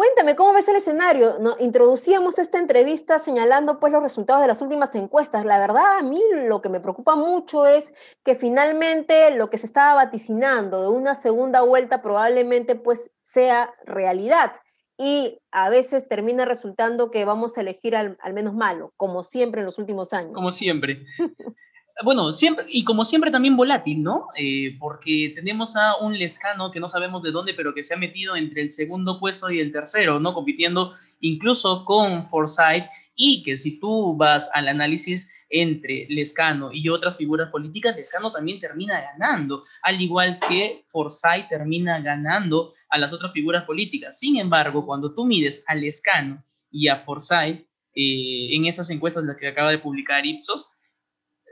Cuéntame, 0.01 0.35
¿cómo 0.35 0.55
ves 0.55 0.67
el 0.67 0.77
escenario? 0.77 1.39
¿No? 1.41 1.57
Introducíamos 1.61 2.39
esta 2.39 2.59
entrevista 2.59 3.19
señalando 3.19 3.79
pues 3.79 3.93
los 3.93 4.03
resultados 4.03 4.41
de 4.41 4.49
las 4.49 4.63
últimas 4.63 4.95
encuestas. 4.95 5.45
La 5.45 5.59
verdad, 5.59 5.99
a 5.99 6.03
mí 6.03 6.23
lo 6.47 6.63
que 6.63 6.71
me 6.71 6.81
preocupa 6.81 7.17
mucho 7.17 7.67
es 7.67 7.93
que 8.25 8.35
finalmente 8.35 9.31
lo 9.37 9.51
que 9.51 9.59
se 9.59 9.67
estaba 9.67 9.93
vaticinando 9.93 10.81
de 10.81 10.89
una 10.89 11.15
segunda 11.15 11.61
vuelta 11.61 12.01
probablemente 12.01 12.77
pues 12.77 13.11
sea 13.21 13.75
realidad 13.85 14.55
y 14.97 15.43
a 15.51 15.69
veces 15.69 16.09
termina 16.09 16.47
resultando 16.47 17.11
que 17.11 17.27
vamos 17.27 17.59
a 17.59 17.61
elegir 17.61 17.95
al, 17.95 18.17
al 18.23 18.33
menos 18.33 18.55
malo, 18.55 18.95
como 18.97 19.23
siempre 19.23 19.61
en 19.61 19.67
los 19.67 19.77
últimos 19.77 20.15
años. 20.15 20.33
Como 20.33 20.51
siempre. 20.51 21.05
bueno, 22.03 22.33
siempre, 22.33 22.65
y 22.69 22.85
como 22.85 23.05
siempre 23.05 23.31
también 23.31 23.57
volátil, 23.57 24.03
¿no? 24.03 24.29
Eh, 24.37 24.77
porque 24.79 25.33
tenemos 25.35 25.77
a 25.77 25.97
un 25.97 26.19
Lescano 26.19 26.71
que 26.71 26.81
no 26.81 26.89
sabemos 26.89 27.23
de 27.23 27.31
dónde, 27.31 27.55
pero 27.55 27.75
que 27.75 27.83
se 27.83 27.95
ha 27.95 27.97
metido 27.97 28.37
entre 28.37 28.63
el 28.63 28.71
segundo 28.71 29.21
puesto 29.21 29.51
y 29.51 29.61
el 29.61 29.73
tercero, 29.73 30.21
¿no? 30.21 30.33
Compitiendo 30.33 30.95
incluso 31.21 31.85
con 31.85 32.25
Forsyth, 32.25 32.87
y 33.15 33.43
que 33.43 33.57
si 33.57 33.79
tú 33.79 34.17
vas 34.17 34.51
al 34.55 34.69
análisis 34.69 35.31
entre 35.51 36.07
Lescano 36.09 36.71
y 36.73 36.89
otras 36.89 37.17
figuras 37.17 37.51
políticas, 37.51 37.95
Lescano 37.95 38.33
también 38.33 38.61
termina 38.61 38.99
ganando, 39.01 39.65
al 39.83 40.01
igual 40.01 40.39
que 40.49 40.83
Forsyth 40.87 41.49
termina 41.51 42.01
ganando 42.01 42.73
a 42.89 42.99
las 42.99 43.13
otras 43.13 43.33
figuras 43.33 43.65
políticas. 43.65 44.19
Sin 44.19 44.39
embargo, 44.39 44.87
cuando 44.87 45.15
tú 45.15 45.27
mides 45.27 45.63
a 45.67 45.75
Lescano 45.75 46.43
y 46.71 46.89
a 46.89 47.01
Forsyth, 47.01 47.67
eh, 47.95 48.57
en 48.57 48.65
estas 48.65 48.89
encuestas, 48.89 49.25
las 49.25 49.37
que 49.37 49.49
acaba 49.49 49.71
de 49.71 49.79
publicar 49.79 50.25
Ipsos, 50.25 50.71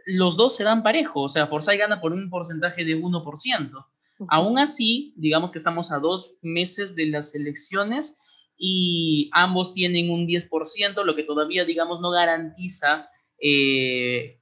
los 0.08 0.38
dos 0.38 0.56
se 0.56 0.64
dan 0.64 0.82
parejo, 0.82 1.22
o 1.22 1.28
sea, 1.28 1.48
Forsyth 1.48 1.78
gana 1.78 2.00
por 2.00 2.12
un 2.12 2.30
porcentaje 2.30 2.84
de 2.84 2.96
1%. 2.96 3.86
Aún 4.28 4.58
así, 4.58 5.12
digamos 5.16 5.52
que 5.52 5.58
estamos 5.58 5.92
a 5.92 5.98
dos 5.98 6.32
meses 6.40 6.96
de 6.96 7.06
las 7.06 7.34
elecciones 7.34 8.18
y 8.56 9.28
ambos 9.32 9.74
tienen 9.74 10.10
un 10.10 10.26
10%, 10.26 11.04
lo 11.04 11.14
que 11.14 11.24
todavía, 11.24 11.64
digamos, 11.66 12.00
no 12.00 12.10
garantiza 12.10 13.06
eh, 13.38 14.40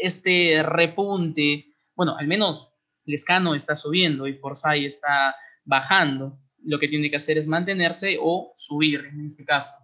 este 0.00 0.62
repunte. 0.62 1.66
Bueno, 1.94 2.16
al 2.16 2.26
menos 2.26 2.70
Lescano 3.04 3.54
está 3.54 3.76
subiendo 3.76 4.26
y 4.26 4.38
Forsyth 4.38 4.86
está 4.86 5.36
bajando. 5.64 6.38
Lo 6.64 6.78
que 6.78 6.88
tiene 6.88 7.10
que 7.10 7.16
hacer 7.16 7.36
es 7.36 7.46
mantenerse 7.46 8.16
o 8.18 8.54
subir 8.56 9.04
en 9.12 9.26
este 9.26 9.44
caso. 9.44 9.74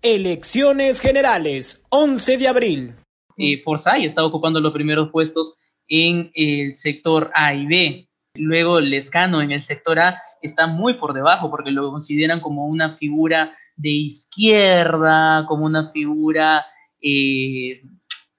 Elecciones 0.00 1.00
generales, 1.00 1.84
11 1.90 2.38
de 2.38 2.48
abril. 2.48 2.94
Eh, 3.40 3.60
Forsyth 3.62 4.04
está 4.04 4.24
ocupando 4.24 4.60
los 4.60 4.72
primeros 4.72 5.10
puestos 5.10 5.58
en 5.88 6.30
el 6.34 6.74
sector 6.74 7.30
A 7.34 7.54
y 7.54 7.66
B. 7.66 8.08
Luego 8.34 8.80
Lescano 8.80 9.40
en 9.40 9.50
el 9.50 9.62
sector 9.62 9.98
A 9.98 10.22
está 10.42 10.66
muy 10.66 10.94
por 10.94 11.14
debajo 11.14 11.50
porque 11.50 11.70
lo 11.70 11.90
consideran 11.90 12.40
como 12.40 12.66
una 12.66 12.90
figura 12.90 13.56
de 13.76 13.90
izquierda, 13.90 15.46
como 15.48 15.64
una 15.64 15.90
figura 15.90 16.66
eh, 17.00 17.82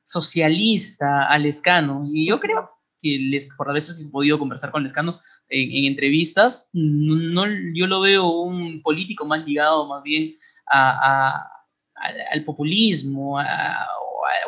socialista 0.03 1.25
a 1.25 1.37
Lescano. 1.39 2.07
Y 2.13 2.27
yo 2.27 2.39
creo 2.39 2.69
que 3.01 3.17
les, 3.17 3.47
por 3.55 3.67
las 3.67 3.73
veces 3.73 3.95
que 3.95 4.03
he 4.03 4.07
podido 4.07 4.37
conversar 4.37 4.71
con 4.71 4.83
Lescano 4.83 5.19
en, 5.49 5.85
entrevistas, 5.85 6.69
no, 6.73 7.45
yo 7.73 7.87
lo 7.87 8.01
veo 8.01 8.29
un 8.29 8.81
político 8.81 9.25
más 9.25 9.45
ligado 9.45 9.87
más 9.87 10.03
bien 10.03 10.35
al 10.67 12.45
populismo 12.45 13.37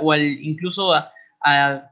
o, 0.01 0.11
al, 0.11 0.21
incluso 0.21 0.93
a, 0.93 1.89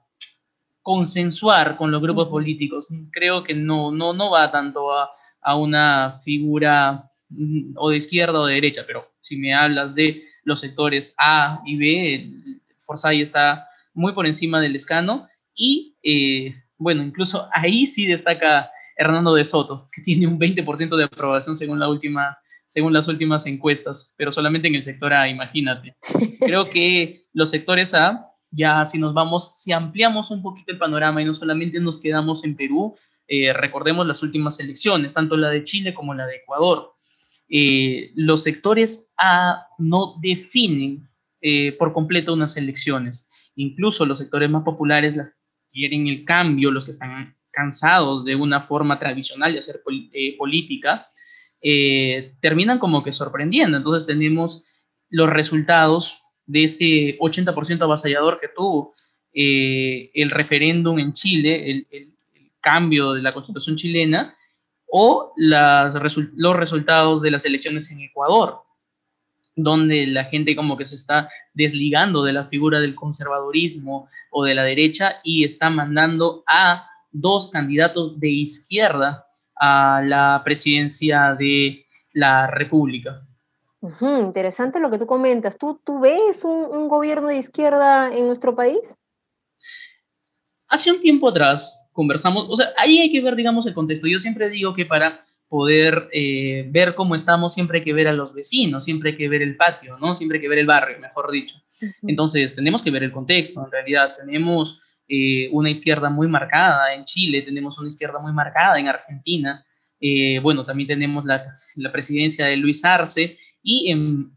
consensuar 0.83 1.77
con 1.77 1.91
los 1.91 2.01
grupos 2.01 2.27
políticos. 2.27 2.87
Creo 3.11 3.43
que 3.43 3.53
no, 3.53 3.91
no, 3.91 4.13
no 4.13 4.31
va 4.31 4.51
tanto 4.51 4.91
a, 4.91 5.11
a 5.41 5.55
una 5.55 6.11
figura 6.11 7.11
mm, 7.29 7.73
o 7.75 7.91
de 7.91 7.97
izquierda 7.97 8.39
o 8.39 8.45
de 8.47 8.55
derecha, 8.55 8.83
pero 8.87 9.11
si 9.19 9.37
me 9.37 9.53
hablas 9.53 9.93
de 9.93 10.23
los 10.43 10.59
sectores 10.59 11.13
A 11.17 11.61
y 11.65 11.77
B, 11.77 12.59
Forsyth 12.77 13.21
está 13.21 13.67
muy 13.93 14.13
por 14.13 14.25
encima 14.25 14.59
del 14.59 14.75
escano 14.75 15.27
y 15.53 15.95
eh, 16.03 16.55
bueno, 16.77 17.03
incluso 17.03 17.47
ahí 17.53 17.85
sí 17.85 18.07
destaca 18.07 18.71
Hernando 18.97 19.33
de 19.35 19.45
Soto, 19.45 19.89
que 19.91 20.01
tiene 20.01 20.27
un 20.27 20.39
20% 20.39 20.95
de 20.95 21.03
aprobación 21.03 21.55
según, 21.55 21.79
la 21.79 21.89
última, 21.89 22.37
según 22.71 22.93
las 22.93 23.09
últimas 23.09 23.45
encuestas, 23.47 24.13
pero 24.15 24.31
solamente 24.31 24.69
en 24.69 24.75
el 24.75 24.83
sector 24.83 25.13
A, 25.13 25.27
imagínate. 25.27 25.97
Creo 26.39 26.63
que 26.69 27.25
los 27.33 27.49
sectores 27.49 27.93
A, 27.93 28.31
ya 28.49 28.85
si 28.85 28.97
nos 28.97 29.13
vamos, 29.13 29.59
si 29.61 29.73
ampliamos 29.73 30.31
un 30.31 30.41
poquito 30.41 30.71
el 30.71 30.77
panorama 30.77 31.21
y 31.21 31.25
no 31.25 31.33
solamente 31.33 31.81
nos 31.81 31.99
quedamos 31.99 32.45
en 32.45 32.55
Perú, 32.55 32.95
eh, 33.27 33.51
recordemos 33.51 34.07
las 34.07 34.23
últimas 34.23 34.57
elecciones, 34.61 35.13
tanto 35.13 35.35
la 35.35 35.49
de 35.49 35.65
Chile 35.65 35.93
como 35.93 36.13
la 36.13 36.25
de 36.25 36.37
Ecuador. 36.37 36.93
Eh, 37.49 38.13
los 38.15 38.43
sectores 38.43 39.11
A 39.17 39.67
no 39.77 40.15
definen 40.21 41.09
eh, 41.41 41.73
por 41.73 41.91
completo 41.91 42.31
unas 42.31 42.55
elecciones. 42.55 43.27
Incluso 43.55 44.05
los 44.05 44.19
sectores 44.19 44.49
más 44.49 44.63
populares 44.63 45.17
quieren 45.73 46.07
el 46.07 46.23
cambio, 46.23 46.71
los 46.71 46.85
que 46.85 46.91
están 46.91 47.35
cansados 47.51 48.23
de 48.23 48.35
una 48.35 48.61
forma 48.61 48.97
tradicional 48.97 49.51
de 49.51 49.59
hacer 49.59 49.81
política, 50.37 51.05
terminan 51.61 52.79
como 52.79 53.03
que 53.03 53.11
sorprendiendo. 53.11 53.77
Entonces 53.77 54.07
tenemos 54.07 54.65
los 55.09 55.29
resultados 55.29 56.21
de 56.45 56.63
ese 56.63 57.17
80% 57.19 57.81
avasallador 57.81 58.39
que 58.39 58.49
tuvo 58.55 58.95
el 59.33 60.29
referéndum 60.29 60.99
en 60.99 61.13
Chile, 61.13 61.85
el, 61.91 62.11
cambio 62.61 63.13
de 63.13 63.23
la 63.23 63.33
constitución 63.33 63.75
chilena 63.75 64.35
o 64.87 65.33
los 65.35 66.55
resultados 66.55 67.21
de 67.23 67.31
las 67.31 67.43
elecciones 67.43 67.89
en 67.89 68.01
Ecuador, 68.01 68.59
donde 69.55 70.05
la 70.05 70.25
gente 70.25 70.55
como 70.55 70.77
que 70.77 70.85
se 70.85 70.95
está 70.95 71.27
desligando 71.55 72.23
de 72.23 72.33
la 72.33 72.45
figura 72.45 72.79
del 72.79 72.93
conservadurismo 72.93 74.09
o 74.29 74.43
de 74.43 74.53
la 74.53 74.63
derecha 74.63 75.21
y 75.23 75.43
está 75.43 75.71
mandando 75.71 76.43
a 76.45 76.87
dos 77.11 77.47
candidatos 77.49 78.19
de 78.19 78.29
izquierda 78.29 79.25
a 79.63 80.01
la 80.03 80.41
presidencia 80.43 81.35
de 81.37 81.85
la 82.13 82.47
República. 82.47 83.21
interesante 84.01 84.79
lo 84.79 84.89
que 84.89 84.97
tú 84.97 85.05
comentas. 85.05 85.55
¿Tú, 85.55 85.79
tú 85.83 85.99
ves 85.99 86.43
un, 86.43 86.65
un, 86.65 86.87
gobierno 86.87 87.27
de 87.27 87.37
izquierda 87.37 88.11
en 88.11 88.25
nuestro 88.25 88.55
país? 88.55 88.97
Hace 90.67 90.91
un 90.91 90.99
tiempo 90.99 91.29
atrás 91.29 91.79
conversamos, 91.91 92.47
o 92.49 92.57
sea, 92.57 92.69
ahí 92.75 92.99
hay 92.99 93.11
que 93.11 93.21
ver, 93.21 93.35
digamos, 93.35 93.67
el 93.67 93.75
contexto. 93.75 94.07
Yo 94.07 94.17
siempre 94.17 94.49
digo 94.49 94.73
que 94.73 94.87
para 94.87 95.25
poder 95.47 96.09
eh, 96.11 96.65
ver 96.69 96.95
cómo 96.95 97.13
estamos, 97.13 97.53
siempre 97.53 97.79
hay 97.79 97.83
que 97.83 97.93
ver 97.93 98.07
a 98.07 98.13
los 98.13 98.33
vecinos, 98.33 98.83
siempre 98.83 99.11
hay 99.11 99.17
que 99.17 99.29
ver 99.29 99.43
el 99.43 99.57
patio, 99.57 99.95
¿no? 99.99 100.15
Siempre 100.15 100.37
hay 100.37 100.41
que 100.41 100.49
ver 100.49 100.59
el 100.59 100.65
barrio, 100.65 100.97
mejor 100.99 101.29
dicho. 101.29 101.61
Entonces, 102.01 102.55
tenemos 102.55 102.81
que 102.81 102.89
ver 102.89 103.03
el 103.03 103.11
contexto, 103.11 103.63
en 103.63 103.69
realidad. 103.69 104.15
Tenemos 104.17 104.80
eh, 105.13 105.49
una 105.51 105.69
izquierda 105.69 106.09
muy 106.09 106.29
marcada 106.29 106.93
en 106.93 107.03
Chile, 107.03 107.41
tenemos 107.41 107.77
una 107.77 107.89
izquierda 107.89 108.17
muy 108.19 108.31
marcada 108.31 108.79
en 108.79 108.87
Argentina. 108.87 109.65
Eh, 109.99 110.39
bueno, 110.39 110.65
también 110.65 110.87
tenemos 110.87 111.25
la, 111.25 111.43
la, 111.75 111.91
presidencia 111.91 112.45
de 112.45 112.55
Luis 112.55 112.85
Arce 112.85 113.37
y 113.61 113.91
en, 113.91 114.31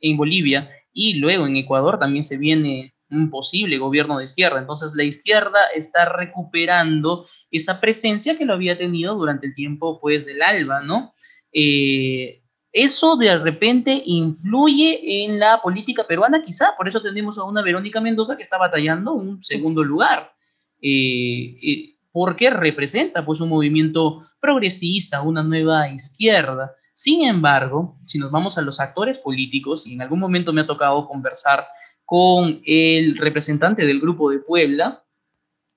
en 0.00 0.16
Bolivia. 0.16 0.68
Y 0.92 1.14
luego 1.14 1.46
en 1.46 1.54
Ecuador 1.54 2.00
también 2.00 2.24
se 2.24 2.38
viene 2.38 2.96
un 3.08 3.30
posible 3.30 3.78
gobierno 3.78 4.18
de 4.18 4.24
izquierda. 4.24 4.58
Entonces 4.58 4.94
la 4.96 5.04
izquierda 5.04 5.60
está 5.76 6.06
recuperando 6.06 7.28
esa 7.52 7.80
presencia 7.80 8.36
que 8.36 8.46
lo 8.46 8.54
había 8.54 8.76
tenido 8.76 9.14
durante 9.14 9.46
el 9.46 9.54
tiempo 9.54 10.00
pues 10.00 10.26
del 10.26 10.42
ALBA, 10.42 10.80
¿no? 10.80 11.14
Eh, 11.52 12.42
eso 12.76 13.16
de 13.16 13.38
repente 13.38 14.02
influye 14.04 15.24
en 15.24 15.38
la 15.38 15.62
política 15.62 16.06
peruana, 16.06 16.44
quizá, 16.44 16.76
por 16.76 16.86
eso 16.86 17.00
tenemos 17.00 17.38
a 17.38 17.44
una 17.44 17.62
Verónica 17.62 18.02
Mendoza 18.02 18.36
que 18.36 18.42
está 18.42 18.58
batallando 18.58 19.14
un 19.14 19.42
segundo 19.42 19.82
lugar, 19.82 20.34
eh, 20.82 21.56
eh, 21.62 21.94
porque 22.12 22.50
representa 22.50 23.24
pues 23.24 23.40
un 23.40 23.48
movimiento 23.48 24.26
progresista, 24.40 25.22
una 25.22 25.42
nueva 25.42 25.88
izquierda. 25.88 26.74
Sin 26.92 27.24
embargo, 27.24 27.96
si 28.04 28.18
nos 28.18 28.30
vamos 28.30 28.58
a 28.58 28.62
los 28.62 28.78
actores 28.78 29.18
políticos, 29.18 29.86
y 29.86 29.94
en 29.94 30.02
algún 30.02 30.20
momento 30.20 30.52
me 30.52 30.60
ha 30.60 30.66
tocado 30.66 31.08
conversar 31.08 31.66
con 32.04 32.60
el 32.66 33.16
representante 33.16 33.86
del 33.86 34.00
Grupo 34.00 34.30
de 34.30 34.40
Puebla, 34.40 35.02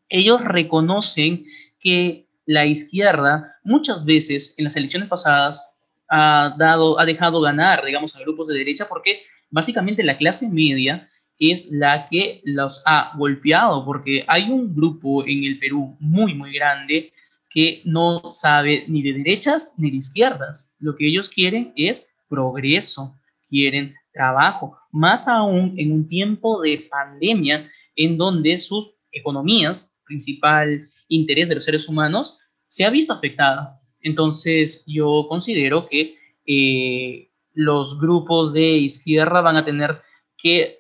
ellos 0.10 0.44
reconocen 0.44 1.46
que 1.80 2.28
la 2.46 2.66
izquierda 2.66 3.56
muchas 3.64 4.04
veces 4.04 4.54
en 4.58 4.66
las 4.66 4.76
elecciones 4.76 5.08
pasadas 5.08 5.78
ha, 6.10 6.56
dado, 6.58 7.00
ha 7.00 7.06
dejado 7.06 7.42
ganar, 7.42 7.86
digamos, 7.86 8.16
a 8.16 8.20
grupos 8.20 8.48
de 8.48 8.58
derecha 8.58 8.88
porque 8.88 9.22
básicamente 9.50 10.04
la 10.04 10.18
clase 10.18 10.50
media 10.50 11.10
es 11.40 11.70
la 11.72 12.08
que 12.10 12.42
los 12.44 12.82
ha 12.86 13.14
golpeado, 13.18 13.86
porque 13.86 14.26
hay 14.28 14.50
un 14.50 14.76
grupo 14.76 15.26
en 15.26 15.46
el 15.46 15.58
Perú 15.58 15.96
muy, 16.00 16.34
muy 16.34 16.54
grande 16.54 17.14
que 17.50 17.82
no 17.86 18.22
sabe 18.32 18.86
ni 18.88 19.02
de 19.02 19.14
derechas 19.14 19.74
ni 19.78 19.90
de 19.90 19.98
izquierdas. 19.98 20.72
Lo 20.80 20.96
que 20.96 21.08
ellos 21.08 21.30
quieren 21.30 21.74
es 21.76 22.10
progreso, 22.28 23.16
quieren 23.50 23.96
trabajo, 24.14 24.78
más 24.92 25.28
aún 25.28 25.74
en 25.78 25.92
un 25.92 26.08
tiempo 26.08 26.62
de 26.62 26.88
pandemia 26.92 27.68
en 27.96 28.18
donde 28.18 28.58
sus 28.58 28.94
economías, 29.12 29.94
principal 30.06 30.90
interés 31.08 31.50
de 31.50 31.56
los 31.56 31.64
seres 31.64 31.88
humanos, 31.88 32.38
se 32.68 32.86
ha 32.86 32.90
visto 32.90 33.14
afectada. 33.14 33.79
Entonces 34.02 34.84
yo 34.88 35.26
considero 35.28 35.88
que 35.88 36.16
eh, 36.46 37.30
los 37.54 38.00
grupos 38.00 38.54
de 38.54 38.70
izquierda 38.70 39.42
van 39.42 39.58
a 39.58 39.66
tener 39.66 40.02
que 40.38 40.80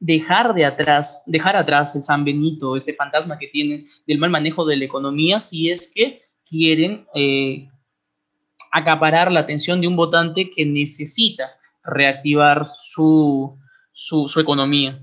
dejar 0.00 0.54
de 0.54 0.64
atrás, 0.64 1.22
dejar 1.26 1.56
atrás 1.56 1.94
el 1.96 2.02
San 2.02 2.24
Benito, 2.24 2.76
este 2.76 2.94
fantasma 2.94 3.38
que 3.38 3.48
tienen 3.48 3.86
del 4.06 4.18
mal 4.18 4.30
manejo 4.30 4.64
de 4.64 4.76
la 4.76 4.84
economía, 4.84 5.40
si 5.40 5.70
es 5.70 5.90
que 5.92 6.20
quieren 6.44 7.06
eh, 7.14 7.68
acaparar 8.70 9.30
la 9.30 9.40
atención 9.40 9.80
de 9.80 9.88
un 9.88 9.96
votante 9.96 10.50
que 10.50 10.64
necesita 10.64 11.50
reactivar 11.84 12.66
su, 12.80 13.58
su, 13.92 14.40
economía. 14.40 15.02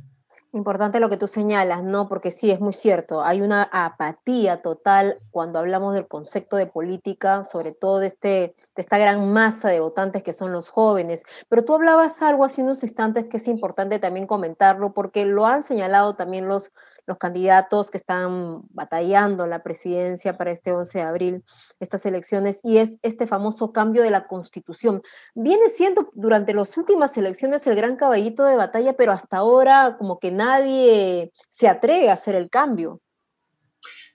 Importante 0.56 1.02
lo 1.02 1.10
que 1.10 1.18
tú 1.18 1.28
señalas, 1.28 1.84
¿no? 1.84 2.08
Porque 2.08 2.32
sí, 2.32 2.50
es 2.50 2.62
muy 2.62 2.72
cierto, 2.72 3.22
hay 3.22 3.42
una 3.42 3.64
apatía 3.74 4.62
total 4.62 5.18
cuando 5.30 5.60
hablamos 5.60 5.94
del 5.94 6.08
concepto 6.08 6.56
de 6.56 6.66
política, 6.66 7.44
sobre 7.44 7.74
todo 7.74 8.00
de, 8.00 8.08
este, 8.08 8.30
de 8.30 8.56
esta 8.78 8.98
gran 8.98 9.34
masa 9.34 9.68
de 9.68 9.82
votantes 9.82 10.24
que 10.24 10.32
son 10.32 10.54
los 10.54 10.70
jóvenes. 10.70 11.24
Pero 11.50 11.66
tú 11.66 11.74
hablabas 11.74 12.22
algo 12.22 12.46
hace 12.46 12.64
unos 12.64 12.84
instantes 12.84 13.26
que 13.26 13.36
es 13.36 13.50
importante 13.50 14.00
también 14.00 14.28
comentarlo, 14.28 14.94
porque 14.94 15.26
lo 15.26 15.46
han 15.46 15.62
señalado 15.62 16.16
también 16.16 16.48
los, 16.48 16.72
los 17.08 17.18
candidatos 17.18 17.92
que 17.92 17.98
están 17.98 18.62
batallando 18.70 19.48
la 19.48 19.64
presidencia 19.64 20.38
para 20.38 20.52
este 20.52 20.72
11 20.72 20.98
de 20.98 21.04
abril, 21.04 21.44
estas 21.80 22.06
elecciones, 22.06 22.60
y 22.64 22.78
es 22.78 22.98
este 23.02 23.28
famoso 23.28 23.72
cambio 23.72 24.04
de 24.04 24.12
la 24.12 24.28
constitución. 24.28 25.02
Viene 25.34 25.70
siendo 25.70 26.10
durante 26.14 26.54
las 26.54 26.78
últimas 26.78 27.18
elecciones 27.18 27.66
el 27.68 27.76
gran 27.76 27.96
caballito 27.96 28.44
de 28.46 28.56
batalla, 28.56 28.94
pero 28.94 29.12
hasta 29.12 29.38
ahora 29.38 29.96
como 29.98 30.20
que 30.20 30.32
nadie 30.32 31.32
se 31.50 31.68
atreve 31.68 32.10
a 32.10 32.14
hacer 32.14 32.36
el 32.36 32.50
cambio. 32.50 33.02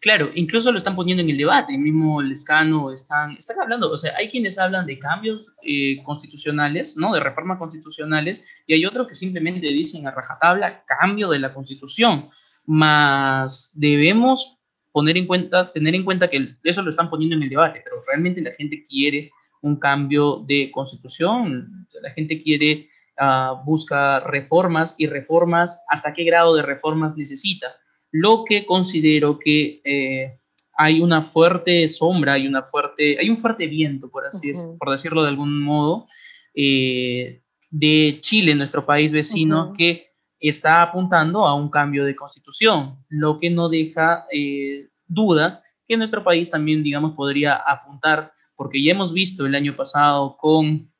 Claro, 0.00 0.30
incluso 0.34 0.72
lo 0.72 0.78
están 0.78 0.96
poniendo 0.96 1.22
en 1.22 1.28
el 1.28 1.36
debate, 1.36 1.76
mismo 1.76 2.22
Lescano 2.22 2.90
están, 2.90 3.32
están 3.32 3.60
hablando, 3.60 3.90
o 3.90 3.98
sea, 3.98 4.14
hay 4.16 4.30
quienes 4.30 4.58
hablan 4.58 4.86
de 4.86 4.98
cambios 4.98 5.44
eh, 5.62 6.02
constitucionales, 6.04 6.96
¿no? 6.96 7.12
De 7.12 7.20
reformas 7.20 7.58
constitucionales, 7.58 8.46
y 8.66 8.72
hay 8.72 8.86
otros 8.86 9.06
que 9.06 9.14
simplemente 9.14 9.66
dicen 9.66 10.06
a 10.06 10.10
rajatabla 10.10 10.84
cambio 10.86 11.28
de 11.28 11.38
la 11.38 11.52
constitución, 11.52 12.30
más 12.66 13.72
debemos 13.74 14.58
poner 14.92 15.16
en 15.16 15.26
cuenta, 15.26 15.72
tener 15.72 15.94
en 15.94 16.04
cuenta 16.04 16.28
que 16.28 16.56
eso 16.64 16.82
lo 16.82 16.90
están 16.90 17.10
poniendo 17.10 17.36
en 17.36 17.42
el 17.42 17.48
debate, 17.48 17.80
pero 17.84 18.02
realmente 18.06 18.40
la 18.40 18.52
gente 18.52 18.82
quiere 18.88 19.30
un 19.62 19.76
cambio 19.76 20.44
de 20.46 20.70
constitución, 20.72 21.86
la 22.02 22.10
gente 22.10 22.42
quiere, 22.42 22.88
uh, 23.20 23.64
busca 23.64 24.20
reformas 24.20 24.94
y 24.98 25.06
reformas, 25.06 25.82
¿hasta 25.88 26.12
qué 26.12 26.24
grado 26.24 26.54
de 26.56 26.62
reformas 26.62 27.16
necesita? 27.16 27.68
lo 28.12 28.44
que 28.44 28.66
considero 28.66 29.38
que 29.38 29.80
eh, 29.84 30.38
hay 30.76 31.00
una 31.00 31.22
fuerte 31.22 31.88
sombra, 31.88 32.34
hay, 32.34 32.46
una 32.46 32.62
fuerte, 32.62 33.18
hay 33.20 33.28
un 33.30 33.36
fuerte 33.36 33.66
viento, 33.66 34.08
por, 34.10 34.26
así 34.26 34.52
por 34.78 34.90
decirlo 34.90 35.22
de 35.22 35.28
algún 35.28 35.62
modo, 35.62 36.06
eh, 36.54 37.42
de 37.70 38.18
Chile, 38.20 38.54
nuestro 38.54 38.84
país 38.84 39.12
vecino, 39.12 39.72
que 39.76 40.09
está 40.40 40.82
apuntando 40.82 41.46
a 41.46 41.54
un 41.54 41.70
cambio 41.70 42.04
de 42.04 42.16
constitución, 42.16 43.04
lo 43.08 43.38
que 43.38 43.50
no 43.50 43.68
deja 43.68 44.26
eh, 44.32 44.88
duda 45.06 45.62
que 45.86 45.96
nuestro 45.96 46.24
país 46.24 46.48
también, 46.48 46.82
digamos, 46.82 47.12
podría 47.12 47.54
apuntar, 47.54 48.32
porque 48.56 48.82
ya 48.82 48.92
hemos 48.92 49.12
visto 49.12 49.44
el 49.44 49.54
año 49.54 49.76
pasado 49.76 50.36
con 50.38 50.90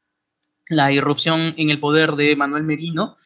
la 0.69 0.93
irrupción 0.93 1.55
en 1.57 1.71
el 1.71 1.79
poder 1.79 2.13
de 2.13 2.35
Manuel 2.37 2.65
Merino, 2.65 3.17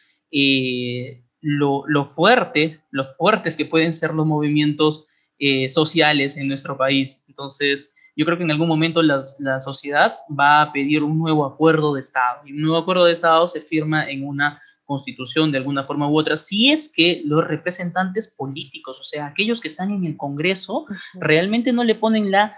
lo, 1.40 2.04
fuerte, 2.06 2.80
lo 2.90 3.06
fuertes 3.06 3.56
que 3.56 3.66
pueden 3.66 3.92
ser 3.92 4.12
los 4.14 4.26
movimientos 4.26 5.06
eh, 5.38 5.68
sociales 5.68 6.37
en 6.37 6.49
nuestro 6.49 6.76
país. 6.76 7.25
Entonces, 7.28 7.94
yo 8.16 8.25
creo 8.25 8.38
que 8.38 8.44
en 8.44 8.50
algún 8.50 8.68
momento 8.68 9.02
la 9.02 9.61
sociedad 9.61 10.16
va 10.28 10.62
a 10.62 10.73
pedir 10.73 11.02
un 11.02 11.18
nuevo 11.18 11.44
acuerdo 11.44 11.94
de 11.94 12.00
Estado. 12.00 12.42
Y 12.44 12.52
un 12.52 12.62
nuevo 12.62 12.78
acuerdo 12.78 13.04
de 13.04 13.12
Estado 13.12 13.47
se 13.47 13.61
firma 13.61 14.09
en 14.09 14.26
una 14.26 14.61
constitución 14.84 15.50
de 15.50 15.58
alguna 15.58 15.84
forma 15.84 16.08
u 16.08 16.18
otra, 16.18 16.36
si 16.36 16.70
es 16.70 16.92
que 16.92 17.22
los 17.24 17.46
representantes 17.46 18.28
políticos, 18.28 18.98
o 19.00 19.04
sea, 19.04 19.26
aquellos 19.26 19.60
que 19.60 19.68
están 19.68 19.90
en 19.90 20.04
el 20.04 20.16
Congreso, 20.16 20.86
realmente 21.14 21.72
no 21.72 21.84
le 21.84 21.94
ponen 21.94 22.30
la 22.30 22.56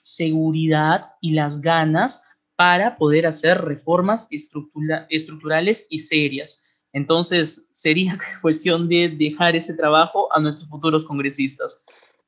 seguridad 0.00 1.12
y 1.20 1.32
las 1.32 1.60
ganas 1.60 2.22
para 2.56 2.96
poder 2.96 3.26
hacer 3.26 3.60
reformas 3.60 4.26
estructurales 4.30 5.86
y 5.90 6.00
serias. 6.00 6.62
Entonces, 6.92 7.68
sería 7.70 8.18
cuestión 8.42 8.88
de 8.88 9.08
dejar 9.08 9.56
ese 9.56 9.74
trabajo 9.74 10.28
a 10.34 10.40
nuestros 10.40 10.68
futuros 10.68 11.04
congresistas. 11.04 11.84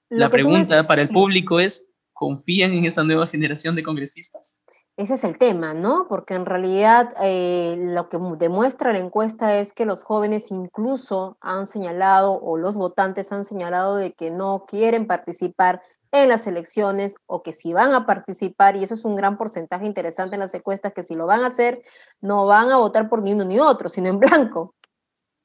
la 0.09 0.31
pregunta 0.31 0.87
para 0.87 1.03
el 1.03 1.09
público 1.19 1.59
es, 1.61 1.91
¿confían 2.13 2.73
en 2.73 2.85
esta 2.85 3.03
nueva 3.03 3.27
generación 3.27 3.75
de 3.75 3.83
congresistas? 3.83 4.63
Ese 4.97 5.15
es 5.15 5.25
el 5.25 5.39
tema, 5.39 5.73
¿no? 5.73 6.07
Porque 6.09 6.35
en 6.35 6.45
realidad 6.45 7.15
eh, 7.23 7.77
lo 7.79 8.09
que 8.09 8.19
demuestra 8.39 8.93
la 8.93 8.99
encuesta 8.99 9.57
es 9.57 9.73
que 9.73 9.87
los 9.87 10.03
jóvenes 10.03 10.51
incluso 10.51 11.39
han 11.41 11.67
señalado 11.67 12.39
o 12.39 12.59
los 12.59 12.77
votantes 12.77 13.33
han 13.33 13.45
señalado 13.45 13.97
de 13.97 14.13
que 14.13 14.31
no 14.31 14.67
quieren 14.67 15.07
participar 15.07 15.81
en 16.13 16.29
las 16.29 16.47
elecciones 16.47 17.15
o 17.27 17.43
que 17.43 17.53
si 17.53 17.73
van 17.73 17.95
a 17.95 18.05
participar, 18.05 18.77
y 18.77 18.83
eso 18.85 18.95
es 18.95 19.05
un 19.05 19.17
gran 19.17 19.39
porcentaje 19.39 19.87
interesante 19.87 20.37
en 20.37 20.41
las 20.41 20.55
encuestas, 20.55 20.93
que 20.93 21.03
si 21.03 21.15
lo 21.15 21.27
van 21.27 21.45
a 21.45 21.49
hacer, 21.49 21.83
no 22.21 22.47
van 22.47 22.71
a 22.71 22.79
votar 22.79 23.09
por 23.09 23.23
ni 23.23 23.33
uno 23.33 23.45
ni 23.45 23.61
otro, 23.61 23.89
sino 23.89 24.09
en 24.09 24.19
blanco. 24.19 24.75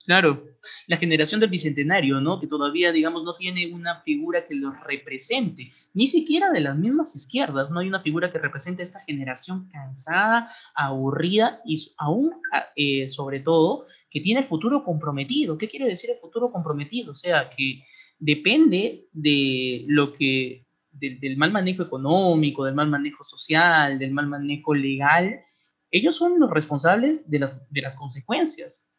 Claro, 0.06 0.46
la 0.86 0.98
generación 0.98 1.40
del 1.40 1.50
bicentenario, 1.50 2.22
¿no? 2.22 2.40
Que 2.40 2.46
todavía, 2.46 2.92
digamos, 2.92 3.24
no 3.24 3.36
tiene 3.36 3.74
una 3.74 4.02
figura 4.02 4.46
que 4.46 4.54
los 4.54 4.80
represente, 4.84 5.72
ni 5.96 6.06
siquiera 6.06 6.52
de 6.52 6.62
las 6.62 6.78
mismas 6.78 7.16
izquierdas, 7.16 7.72
no 7.72 7.80
hay 7.80 7.88
una 7.88 8.00
figura 8.00 8.32
que 8.32 8.38
represente 8.38 8.84
a 8.84 8.86
esta 8.86 9.02
generación 9.02 9.68
cansada, 9.70 10.48
aburrida 10.76 11.60
y 11.66 11.84
aún, 11.98 12.34
eh, 12.76 13.08
sobre 13.08 13.40
todo, 13.40 13.86
que 14.12 14.22
tiene 14.22 14.42
el 14.42 14.46
futuro 14.46 14.84
comprometido. 14.84 15.58
¿Qué 15.58 15.68
quiere 15.68 15.88
decir 15.88 16.12
el 16.12 16.20
futuro 16.20 16.52
comprometido? 16.52 17.14
O 17.14 17.16
sea, 17.16 17.50
que 17.50 17.84
depende 18.20 19.08
de 19.12 19.86
lo 19.88 20.14
que, 20.14 20.68
del 20.92 21.36
mal 21.38 21.52
manejo 21.52 21.82
económico, 21.82 22.64
del 22.64 22.76
mal 22.76 22.90
manejo 22.90 23.24
social, 23.24 23.98
del 23.98 24.12
mal 24.12 24.28
manejo 24.28 24.76
legal, 24.76 25.42
ellos 25.90 26.16
son 26.16 26.40
los 26.40 26.52
responsables 26.52 27.30
de 27.30 27.40
las, 27.40 27.72
de 27.72 27.82
las 27.82 27.96
consecuencias. 27.96 28.92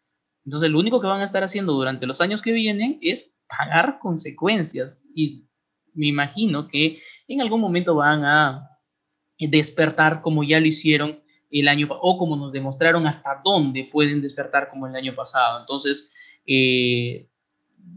Entonces, 0.47 0.71
lo 0.71 0.79
único 0.79 1.01
que 1.01 1.09
van 1.09 1.21
a 1.21 1.25
estar 1.25 1.43
haciendo 1.43 1.73
durante 1.73 2.07
los 2.07 2.21
años 2.21 2.41
que 2.41 2.53
vienen 2.53 2.99
es 3.03 3.35
pagar 3.49 3.99
consecuencias. 3.99 5.03
Y 5.15 5.45
me 5.93 6.07
imagino 6.07 6.69
que 6.69 7.03
en 7.27 7.41
algún 7.41 7.61
momento 7.61 7.97
van 7.97 8.25
a 8.25 8.71
despertar 9.39 10.23
como 10.23 10.45
ya 10.45 10.61
lo 10.61 10.67
hicieron 10.67 11.21
el 11.51 11.69
año 11.69 11.89
o 11.91 12.17
como 12.17 12.37
nos 12.37 12.53
demostraron 12.53 13.07
hasta 13.07 13.41
dónde 13.45 13.89
pueden 13.91 14.23
despertar 14.23 14.71
como 14.71 14.87
el 14.87 14.95
año 14.95 15.15
pasado. 15.15 15.61
Entonces, 15.61 16.13
eh, 16.47 17.27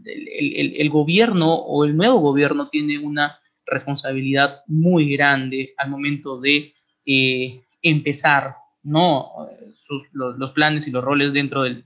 el, 0.04 0.90
gobierno 0.90 1.54
o 1.54 1.84
el 1.84 1.96
nuevo 1.96 2.18
gobierno 2.18 2.68
tiene 2.68 2.98
una 2.98 3.38
responsabilidad 3.64 4.62
muy 4.66 5.12
grande 5.12 5.74
al 5.76 5.90
momento 5.90 6.40
de 6.40 6.74
eh, 7.06 7.62
empezar 7.82 8.56
¿no? 8.82 9.32
los, 10.12 10.50
planes 10.52 10.86
y 10.88 10.90
los 10.90 11.04
roles 11.04 11.32
dentro 11.32 11.62
del 11.62 11.84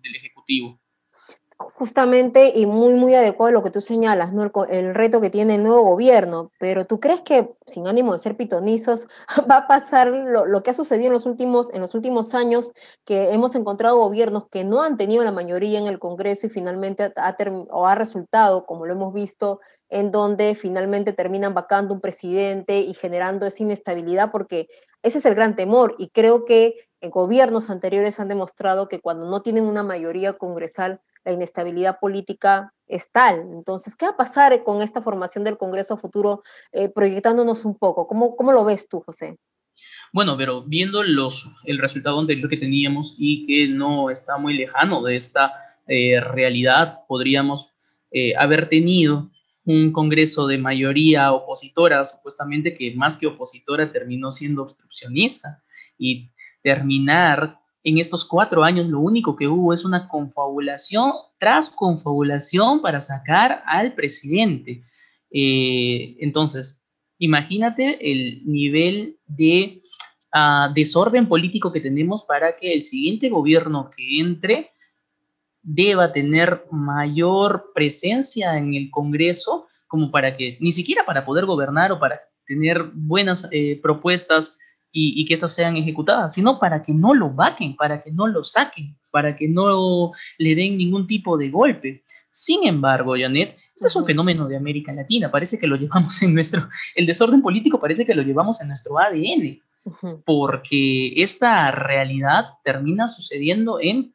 Justamente 1.57 2.53
y 2.55 2.67
muy, 2.67 2.95
muy 2.95 3.15
adecuado 3.15 3.53
lo 3.53 3.63
que 3.63 3.71
tú 3.71 3.81
señalas, 3.81 4.33
¿no? 4.33 4.51
El, 4.69 4.93
reto 4.93 5.21
que 5.21 5.31
tiene 5.31 5.55
el 5.55 5.63
nuevo 5.63 5.83
gobierno, 5.85 6.51
pero 6.59 6.85
¿tú 6.85 6.99
crees 6.99 7.21
que, 7.21 7.49
sin 7.65 7.87
ánimo 7.87 8.13
de 8.13 8.19
ser 8.19 8.37
pitonizos, 8.37 9.07
va 9.51 9.59
a 9.59 9.67
pasar 9.69 10.09
lo, 10.09 10.63
que 10.63 10.71
ha 10.71 10.75
sucedido 10.75 11.07
en 11.07 11.13
los, 11.13 11.27
últimos, 11.27 11.73
en 11.73 11.81
los 11.81 11.95
últimos 11.95 12.35
años, 12.35 12.73
que 13.05 13.33
hemos 13.33 13.55
encontrado 13.55 13.99
gobiernos 13.99 14.49
que 14.49 14.65
no 14.65 14.83
han 14.83 14.97
tenido 14.97 15.23
la 15.23 15.31
mayoría 15.31 15.79
en 15.79 15.87
el 15.87 16.01
Congreso 16.01 16.49
y 16.49 16.51
finalmente 16.51 17.13
ha, 17.15 17.37
o 17.71 17.87
ha 17.87 17.95
resultado, 17.95 18.67
como 18.67 18.85
lo 18.87 18.93
hemos 18.93 19.15
visto, 19.15 19.61
en 19.89 20.11
donde 20.11 20.57
finalmente 20.57 21.13
terminan 21.13 21.55
vacando 21.55 21.95
un 21.95 22.01
presidente 22.01 22.81
y 22.81 22.95
generando 22.95 23.47
esa 23.47 23.63
inestabilidad, 23.63 24.33
porque 24.33 24.67
ese 25.05 25.19
es 25.19 25.27
el 25.27 25.37
gran 25.37 25.55
temor 25.55 25.95
y 25.99 26.09
creo 26.09 26.45
que 26.45 26.75
gobiernos 27.11 27.71
anteriores 27.71 28.21
han 28.21 28.29
demostrado 28.29 28.89
que 28.89 29.01
cuando 29.01 29.29
no 29.29 29.43
tienen 29.43 29.65
una 29.65 29.83
mayoría 29.83 30.35
congresal, 30.35 31.01
la 31.25 31.33
inestabilidad 31.33 31.99
política 32.01 32.73
es 32.87 33.11
tal. 33.11 33.41
Entonces, 33.53 33.97
¿qué 33.97 34.07
va 34.07 34.13
a 34.13 34.17
pasar 34.17 34.63
con 34.63 34.83
esta 34.83 35.01
formación 35.01 35.45
del 35.45 35.57
Congreso 35.57 35.97
futuro, 35.97 36.43
eh, 36.73 36.89
proyectándonos 36.89 37.65
un 37.65 37.77
poco? 37.79 38.07
¿Cómo, 38.07 38.37
¿Cómo 38.37 38.53
lo 38.53 38.65
ves 38.65 38.89
tú, 38.89 39.01
José? 39.01 39.39
Bueno, 40.13 40.37
pero 40.37 40.63
viendo 40.63 41.03
los, 41.03 41.51
el 41.65 41.79
resultado 41.79 42.21
anterior 42.21 42.49
que 42.49 42.57
teníamos 42.57 43.17
y 43.19 43.47
que 43.47 43.73
no 43.73 44.11
está 44.11 44.39
muy 44.39 44.55
lejano 44.55 45.03
de 45.03 45.17
esta 45.17 45.53
eh, 45.87 46.21
realidad, 46.21 47.01
podríamos 47.09 47.73
eh, 48.11 48.35
haber 48.37 48.69
tenido 48.69 49.31
un 49.65 49.93
Congreso 49.93 50.47
de 50.47 50.59
mayoría 50.59 51.33
opositora, 51.33 52.05
supuestamente 52.05 52.75
que 52.75 52.95
más 52.95 53.17
que 53.17 53.27
opositora 53.27 53.91
terminó 53.91 54.31
siendo 54.31 54.63
obstruccionista 54.63 55.63
y 55.99 56.31
terminar 56.65 57.61
en 57.85 57.99
estos 57.99 58.25
cuatro 58.25 58.65
años 58.65 58.89
lo 58.89 58.99
único 58.99 59.37
que 59.37 59.47
hubo 59.47 59.73
es 59.75 59.85
una 59.85 60.09
confabulación 60.09 61.13
tras 61.39 61.69
confabulación 61.69 62.81
para 62.81 63.03
sacar 63.03 63.63
al 63.67 63.95
presidente. 63.95 64.83
Eh, 65.31 66.17
entonces, 66.21 66.83
imagínate 67.19 67.99
el 68.11 68.43
nivel 68.47 69.19
de 69.27 69.83
ah, 70.33 70.73
desorden 70.75 71.29
político 71.29 71.71
que 71.71 71.81
tenemos 71.81 72.23
para 72.23 72.57
que 72.57 72.73
el 72.73 72.83
siguiente 72.83 73.29
gobierno 73.29 73.91
que 73.95 74.21
entre 74.21 74.71
deba 75.61 76.13
tener 76.13 76.65
mayor 76.71 77.73
presencia 77.75 78.57
en 78.57 78.73
el 78.73 78.91
Congreso, 78.91 79.67
como 79.87 80.11
para 80.11 80.37
que, 80.37 80.57
ni 80.61 80.73
siquiera 80.73 81.05
para 81.05 81.27
poder 81.27 81.45
gobernar 81.45 81.93
o 81.93 81.99
para 81.99 82.21
tener 82.47 82.83
buenas 82.95 83.47
eh, 83.51 83.79
propuestas 83.83 84.59
y, 84.97 85.25
que 85.25 85.35
éstas 85.35 85.53
sean 85.53 85.77
ejecutadas, 85.77 86.35
sino 86.35 86.61
para 86.61 86.83
que 86.85 86.93
no 86.93 87.15
lo 87.15 87.31
vaquen, 87.31 87.75
para 87.75 88.01
que 88.01 88.13
no 88.13 88.29
lo 88.29 88.45
saquen, 88.45 88.97
para 89.11 89.35
que 89.35 89.49
no 89.49 90.13
le 90.39 90.55
den 90.55 90.79
ningún 90.79 91.09
tipo 91.09 91.37
de 91.37 91.51
golpe. 91.51 92.05
Sin 92.31 92.65
embargo, 92.65 93.17
Janet, 93.19 93.57
este 93.75 93.89
es 93.89 93.97
un 93.97 94.05
fenómeno 94.05 94.47
de 94.47 94.57
América 94.57 94.93
Latina, 94.93 95.33
parece 95.33 95.59
que 95.59 95.67
lo 95.67 95.75
llevamos 95.77 96.23
en 96.23 96.33
nuestro, 96.33 96.69
el 96.95 97.07
desorden 97.07 97.43
político 97.43 97.81
parece 97.81 98.07
que 98.07 98.15
lo 98.15 98.23
llevamos 98.23 98.61
en 98.61 98.69
nuestro 98.69 98.97
ADN, 98.97 99.61
porque 100.25 101.13
esta 101.17 101.73
realidad 101.73 102.45
termina 102.63 103.09
sucediendo 103.09 103.81
en 103.81 104.15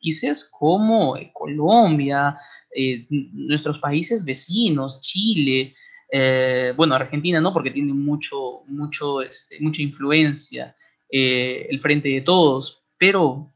países 0.00 0.44
como 0.44 1.16
Colombia, 1.32 2.38
eh, 2.74 3.04
nuestros 3.10 3.80
países 3.80 4.24
vecinos, 4.24 5.00
Chile, 5.00 5.74
eh, 6.12 6.72
bueno, 6.76 6.94
Argentina 6.94 7.40
no, 7.40 7.52
porque 7.52 7.70
tiene 7.70 7.92
mucho, 7.92 8.62
mucho, 8.66 9.22
este, 9.22 9.58
mucha 9.60 9.82
influencia, 9.82 10.76
eh, 11.10 11.66
el 11.70 11.80
frente 11.80 12.08
de 12.08 12.20
todos, 12.20 12.82
pero 12.98 13.50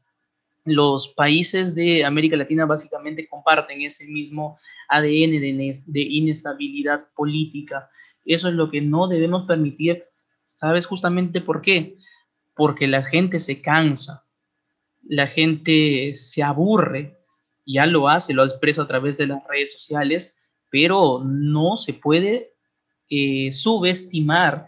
los 0.65 1.09
países 1.09 1.75
de 1.75 2.03
América 2.03 2.35
Latina 2.35 2.65
básicamente 2.65 3.27
comparten 3.27 3.81
ese 3.81 4.05
mismo 4.07 4.57
ADN 4.89 5.39
de, 5.39 5.81
de, 5.85 6.01
inestabilidad 6.01 7.07
política. 7.15 7.89
Eso 8.25 8.47
es 8.49 8.55
lo 8.55 8.71
que 8.71 8.81
no 8.81 9.07
debemos 9.07 9.45
permitir. 9.45 10.05
¿Sabes 10.51 10.85
justamente 10.85 11.41
por 11.41 11.61
qué? 11.61 11.97
Porque 12.55 12.87
la 12.87 13.03
gente 13.03 13.39
se 13.39 13.61
cansa, 13.61 14.25
la 15.03 15.27
gente 15.27 16.13
se 16.15 16.41
aburre, 16.41 17.19
ya 17.65 17.85
lo 17.85 18.09
hace, 18.09 18.33
lo 18.33 18.45
expresa 18.45 18.83
a 18.83 18.87
través 18.87 19.17
de 19.17 19.27
las 19.27 19.45
redes 19.47 19.73
sociales, 19.73 20.35
pero 20.75 21.23
no 21.23 21.77
se 21.77 21.93
puede 21.93 22.51
eh, 23.09 23.49
subestimar 23.53 24.67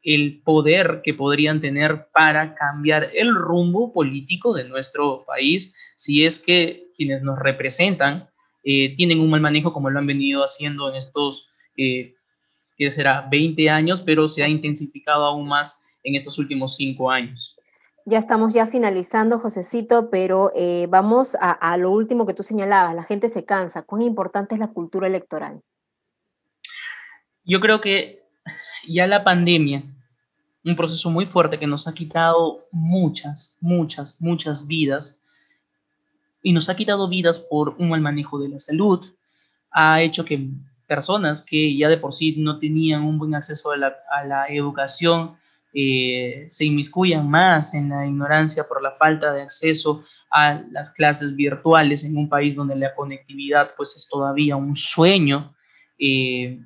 el 0.00 0.42
poder 0.44 1.00
que 1.02 1.12
podrían 1.12 1.60
tener 1.60 2.06
para 2.14 2.54
cambiar 2.54 3.10
el 3.12 3.34
rumbo 3.34 3.92
político 3.92 4.54
de 4.54 4.68
nuestro 4.68 5.24
país 5.26 5.74
si 5.96 6.24
es 6.24 6.38
que 6.38 6.86
quienes 6.96 7.22
nos 7.22 7.36
representan 7.36 8.30
eh, 8.62 8.94
tienen 8.94 9.18
un 9.18 9.28
mal 9.28 9.40
manejo 9.40 9.72
como 9.72 9.90
lo 9.90 9.98
han 9.98 10.06
venido 10.06 10.44
haciendo 10.44 10.88
en 10.88 10.94
estos, 10.94 11.48
eh, 11.76 12.14
que 12.78 12.92
será 12.92 13.26
20 13.28 13.68
años, 13.70 14.02
pero 14.02 14.28
se 14.28 14.44
ha 14.44 14.48
intensificado 14.48 15.24
aún 15.24 15.48
más 15.48 15.82
en 16.04 16.14
estos 16.14 16.38
últimos 16.38 16.76
cinco 16.76 17.10
años. 17.10 17.56
Ya 18.10 18.18
estamos 18.18 18.52
ya 18.52 18.66
finalizando, 18.66 19.38
Josecito, 19.38 20.10
pero 20.10 20.50
eh, 20.56 20.88
vamos 20.90 21.36
a, 21.40 21.52
a, 21.52 21.76
lo 21.76 21.92
último 21.92 22.26
que 22.26 22.34
tú 22.34 22.42
señalabas, 22.42 22.92
la 22.96 23.04
gente 23.04 23.28
se 23.28 23.44
cansa. 23.44 23.82
¿Cuán 23.82 24.02
importante 24.02 24.56
es 24.56 24.58
la 24.58 24.72
cultura 24.72 25.06
electoral? 25.06 25.62
Yo 27.44 27.60
creo 27.60 27.80
que 27.80 28.24
ya 28.88 29.06
la 29.06 29.22
pandemia, 29.22 29.84
un 30.64 30.74
proceso 30.74 31.08
muy 31.08 31.24
fuerte 31.24 31.60
que 31.60 31.68
nos 31.68 31.86
ha 31.86 31.94
quitado 31.94 32.66
muchas, 32.72 33.56
muchas, 33.60 34.20
muchas 34.20 34.66
vidas, 34.66 35.22
y 36.42 36.52
nos 36.52 36.68
ha 36.68 36.74
quitado 36.74 37.08
vidas 37.08 37.38
por 37.38 37.76
un 37.78 37.90
mal 37.90 38.00
manejo 38.00 38.40
de 38.40 38.48
la 38.48 38.58
salud, 38.58 39.06
ha 39.70 40.02
hecho 40.02 40.24
que 40.24 40.48
personas 40.88 41.42
que 41.42 41.76
ya 41.76 41.88
de 41.88 41.96
por 41.96 42.12
sí 42.12 42.34
no 42.38 42.58
tenían 42.58 43.04
un 43.04 43.18
buen 43.18 43.36
acceso 43.36 43.70
a 43.70 43.76
la, 43.76 43.94
a 44.10 44.24
la 44.24 44.46
educación, 44.48 45.36
eh, 45.72 46.44
se 46.48 46.64
inmiscuyan 46.64 47.28
más 47.28 47.74
en 47.74 47.88
la 47.90 48.06
ignorancia 48.06 48.66
por 48.66 48.82
la 48.82 48.92
falta 48.92 49.32
de 49.32 49.42
acceso 49.42 50.02
a 50.30 50.62
las 50.70 50.90
clases 50.90 51.36
virtuales 51.36 52.04
en 52.04 52.16
un 52.16 52.28
país 52.28 52.54
donde 52.54 52.76
la 52.76 52.94
conectividad 52.94 53.74
pues 53.76 53.94
es 53.96 54.08
todavía 54.08 54.56
un 54.56 54.74
sueño 54.74 55.54
eh, 55.98 56.58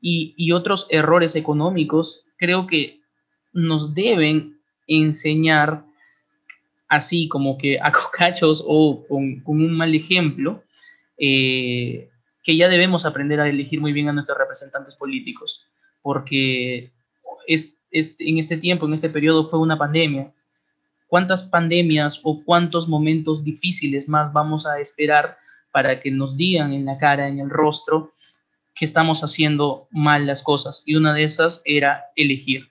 y, 0.00 0.34
y, 0.36 0.52
otros 0.52 0.86
errores 0.90 1.34
económicos, 1.34 2.24
creo 2.36 2.66
que 2.66 3.00
nos 3.52 3.94
deben 3.94 4.60
enseñar 4.86 5.84
así 6.88 7.28
como 7.28 7.58
que 7.58 7.78
a 7.80 7.92
cocachos 7.92 8.64
o 8.66 9.04
con, 9.06 9.40
con 9.40 9.62
un 9.62 9.76
mal 9.76 9.94
ejemplo, 9.94 10.62
eh, 11.18 12.08
que 12.42 12.56
ya 12.56 12.68
debemos 12.68 13.04
aprender 13.04 13.40
a 13.40 13.48
elegir 13.48 13.80
muy 13.80 13.92
bien 13.92 14.08
a 14.08 14.12
nuestros 14.12 14.38
representantes 14.38 14.94
políticos, 14.96 15.66
porque 16.02 16.90
es 17.46 17.77
en 17.90 18.38
este 18.38 18.56
tiempo, 18.56 18.86
en 18.86 18.94
este 18.94 19.10
periodo, 19.10 19.48
fue 19.48 19.58
una 19.58 19.78
pandemia. 19.78 20.32
¿Cuántas 21.06 21.42
pandemias 21.42 22.20
o 22.22 22.42
cuántos 22.44 22.88
momentos 22.88 23.42
difíciles 23.42 24.08
más 24.08 24.32
vamos 24.32 24.66
a 24.66 24.78
esperar 24.78 25.38
para 25.72 26.00
que 26.00 26.10
nos 26.10 26.36
digan 26.36 26.72
en 26.72 26.84
la 26.84 26.98
cara, 26.98 27.28
en 27.28 27.38
el 27.38 27.48
rostro, 27.48 28.12
que 28.74 28.84
estamos 28.84 29.22
haciendo 29.24 29.88
mal 29.90 30.26
las 30.26 30.42
cosas? 30.42 30.82
Y 30.84 30.96
una 30.96 31.14
de 31.14 31.24
esas 31.24 31.62
era 31.64 32.06
elegir. 32.14 32.68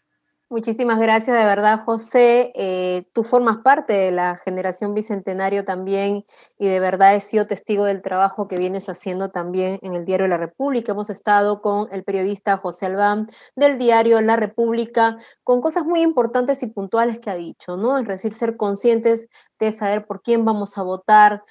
Muchísimas 0.49 0.97
gracias, 0.97 1.37
de 1.37 1.43
verdad, 1.43 1.83
José. 1.83 2.53
Eh, 2.55 3.03
tú 3.11 3.25
formas 3.25 3.57
parte 3.57 3.91
de 3.91 4.11
la 4.13 4.37
generación 4.37 4.93
Bicentenario 4.93 5.65
también 5.65 6.25
y 6.57 6.67
de 6.67 6.79
verdad 6.79 7.15
he 7.15 7.19
sido 7.19 7.47
testigo 7.47 7.83
del 7.83 8.01
trabajo 8.01 8.47
que 8.47 8.57
vienes 8.57 8.87
haciendo 8.87 9.29
también 9.29 9.77
en 9.81 9.93
el 9.93 10.05
diario 10.05 10.25
La 10.29 10.37
República. 10.37 10.93
Hemos 10.93 11.09
estado 11.09 11.61
con 11.61 11.89
el 11.91 12.05
periodista 12.05 12.55
José 12.55 12.85
Albán 12.85 13.27
del 13.57 13.77
diario 13.77 14.21
La 14.21 14.37
República 14.37 15.17
con 15.43 15.59
cosas 15.59 15.83
muy 15.83 16.01
importantes 16.01 16.63
y 16.63 16.67
puntuales 16.67 17.19
que 17.19 17.29
ha 17.29 17.35
dicho, 17.35 17.75
¿no? 17.75 17.97
Es 17.97 18.07
decir, 18.07 18.31
ser 18.33 18.55
conscientes 18.55 19.27
de 19.59 19.73
saber 19.73 20.05
por 20.07 20.21
quién 20.21 20.45
vamos 20.45 20.77
a 20.77 20.83
votar, 20.83 21.43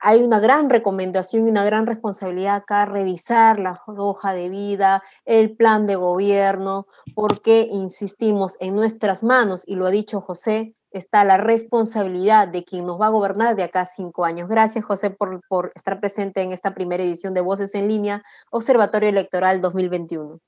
hay 0.00 0.22
una 0.22 0.40
gran 0.40 0.70
recomendación 0.70 1.46
y 1.46 1.50
una 1.50 1.64
gran 1.64 1.86
responsabilidad 1.86 2.56
acá, 2.56 2.86
revisar 2.86 3.58
la 3.58 3.82
hoja 3.86 4.32
de 4.34 4.48
vida, 4.48 5.02
el 5.24 5.56
plan 5.56 5.86
de 5.86 5.96
gobierno, 5.96 6.86
porque 7.14 7.68
insistimos 7.70 8.56
en 8.60 8.76
nuestras 8.76 9.22
manos, 9.22 9.64
y 9.66 9.76
lo 9.76 9.86
ha 9.86 9.90
dicho 9.90 10.20
José, 10.20 10.74
está 10.90 11.24
la 11.24 11.36
responsabilidad 11.36 12.48
de 12.48 12.64
quien 12.64 12.86
nos 12.86 13.00
va 13.00 13.06
a 13.06 13.10
gobernar 13.10 13.56
de 13.56 13.62
acá 13.62 13.82
a 13.82 13.86
cinco 13.86 14.24
años. 14.24 14.48
Gracias, 14.48 14.84
José, 14.84 15.10
por, 15.10 15.40
por 15.48 15.70
estar 15.74 16.00
presente 16.00 16.42
en 16.42 16.52
esta 16.52 16.74
primera 16.74 17.02
edición 17.02 17.34
de 17.34 17.40
Voces 17.40 17.74
en 17.74 17.88
Línea, 17.88 18.22
Observatorio 18.50 19.08
Electoral 19.08 19.60
2021. 19.60 20.38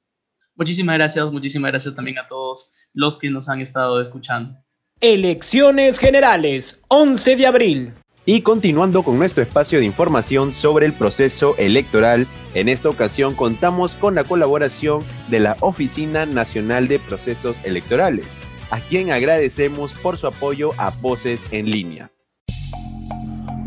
Muchísimas 0.54 0.96
gracias, 0.96 1.32
muchísimas 1.32 1.70
gracias 1.70 1.94
también 1.94 2.18
a 2.18 2.28
todos 2.28 2.72
los 2.92 3.18
que 3.18 3.30
nos 3.30 3.48
han 3.48 3.60
estado 3.60 4.00
escuchando. 4.00 4.58
Elecciones 5.00 5.98
Generales, 5.98 6.82
11 6.88 7.36
de 7.36 7.46
abril. 7.46 7.94
Y 8.32 8.42
continuando 8.42 9.02
con 9.02 9.18
nuestro 9.18 9.42
espacio 9.42 9.80
de 9.80 9.86
información 9.86 10.54
sobre 10.54 10.86
el 10.86 10.92
proceso 10.92 11.56
electoral, 11.58 12.28
en 12.54 12.68
esta 12.68 12.88
ocasión 12.88 13.34
contamos 13.34 13.96
con 13.96 14.14
la 14.14 14.22
colaboración 14.22 15.02
de 15.30 15.40
la 15.40 15.56
Oficina 15.58 16.26
Nacional 16.26 16.86
de 16.86 17.00
Procesos 17.00 17.64
Electorales, 17.64 18.38
a 18.70 18.78
quien 18.78 19.10
agradecemos 19.10 19.94
por 19.94 20.16
su 20.16 20.28
apoyo 20.28 20.70
a 20.78 20.90
Voces 20.90 21.44
en 21.50 21.72
Línea. 21.72 22.12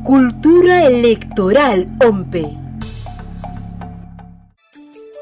Cultura 0.05 0.87
Electoral 0.87 1.89
OMPE. 2.01 2.57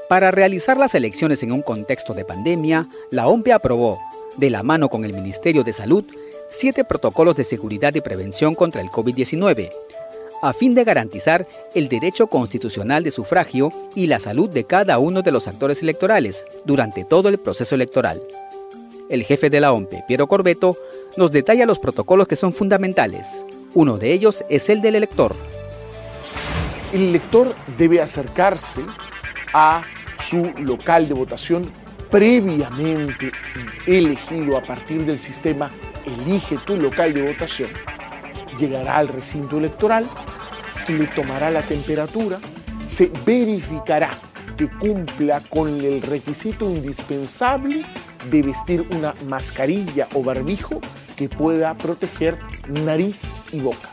Para 0.07 0.29
realizar 0.29 0.77
las 0.77 0.93
elecciones 0.93 1.41
en 1.41 1.51
un 1.51 1.63
contexto 1.63 2.13
de 2.13 2.25
pandemia, 2.25 2.87
la 3.09 3.25
OMPE 3.25 3.53
aprobó, 3.53 3.99
de 4.37 4.51
la 4.51 4.61
mano 4.61 4.89
con 4.89 5.03
el 5.03 5.13
Ministerio 5.13 5.63
de 5.63 5.73
Salud, 5.73 6.05
siete 6.51 6.83
protocolos 6.83 7.37
de 7.37 7.45
seguridad 7.45 7.95
y 7.95 8.01
prevención 8.01 8.55
contra 8.55 8.81
el 8.81 8.89
COVID-19, 8.89 9.71
a 10.41 10.53
fin 10.53 10.75
de 10.75 10.83
garantizar 10.83 11.47
el 11.73 11.87
derecho 11.87 12.27
constitucional 12.27 13.03
de 13.03 13.11
sufragio 13.11 13.71
y 13.95 14.07
la 14.07 14.19
salud 14.19 14.49
de 14.49 14.65
cada 14.65 14.99
uno 14.99 15.21
de 15.21 15.31
los 15.31 15.47
actores 15.47 15.81
electorales 15.81 16.45
durante 16.65 17.05
todo 17.05 17.29
el 17.29 17.37
proceso 17.37 17.73
electoral. 17.75 18.21
El 19.09 19.23
jefe 19.23 19.49
de 19.49 19.61
la 19.61 19.71
OMPE, 19.71 20.03
Piero 20.07 20.27
Corbeto, 20.27 20.77
nos 21.15 21.31
detalla 21.31 21.65
los 21.65 21.79
protocolos 21.79 22.27
que 22.27 22.35
son 22.35 22.53
fundamentales. 22.53 23.45
Uno 23.73 23.97
de 23.97 24.11
ellos 24.11 24.43
es 24.49 24.69
el 24.69 24.81
del 24.81 24.95
elector. 24.95 25.33
El 26.91 27.09
elector 27.09 27.55
debe 27.77 28.01
acercarse 28.01 28.81
a 29.53 29.83
su 30.19 30.51
local 30.57 31.07
de 31.07 31.13
votación 31.13 31.71
previamente 32.09 33.31
elegido 33.87 34.57
a 34.57 34.63
partir 34.63 35.05
del 35.05 35.17
sistema 35.17 35.71
elige 36.05 36.57
tu 36.65 36.77
local 36.77 37.13
de 37.13 37.21
votación, 37.23 37.69
llegará 38.57 38.97
al 38.97 39.07
recinto 39.07 39.57
electoral, 39.57 40.07
se 40.71 40.93
le 40.93 41.07
tomará 41.07 41.51
la 41.51 41.61
temperatura, 41.61 42.39
se 42.85 43.11
verificará 43.25 44.11
que 44.57 44.69
cumpla 44.69 45.41
con 45.49 45.69
el 45.69 46.01
requisito 46.01 46.69
indispensable 46.69 47.85
de 48.29 48.41
vestir 48.43 48.87
una 48.95 49.15
mascarilla 49.27 50.07
o 50.13 50.23
barbijo 50.23 50.79
que 51.15 51.29
pueda 51.29 51.73
proteger 51.75 52.37
nariz 52.67 53.29
y 53.51 53.59
boca. 53.59 53.89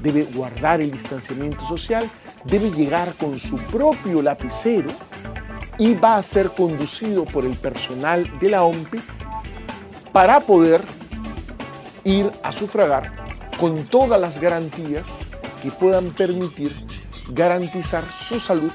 Debe 0.00 0.24
guardar 0.24 0.80
el 0.80 0.90
distanciamiento 0.90 1.64
social, 1.66 2.08
debe 2.44 2.70
llegar 2.70 3.14
con 3.14 3.38
su 3.38 3.56
propio 3.58 4.22
lapicero 4.22 4.88
y 5.78 5.94
va 5.94 6.16
a 6.16 6.22
ser 6.22 6.50
conducido 6.50 7.24
por 7.24 7.44
el 7.44 7.54
personal 7.56 8.38
de 8.40 8.50
la 8.50 8.64
OMPI 8.64 9.00
para 10.12 10.40
poder 10.40 10.82
ir 12.04 12.30
a 12.42 12.52
sufragar 12.52 13.12
con 13.58 13.84
todas 13.84 14.20
las 14.20 14.40
garantías 14.40 15.08
que 15.62 15.70
puedan 15.70 16.10
permitir 16.10 16.74
garantizar 17.28 18.04
su 18.10 18.40
salud 18.40 18.72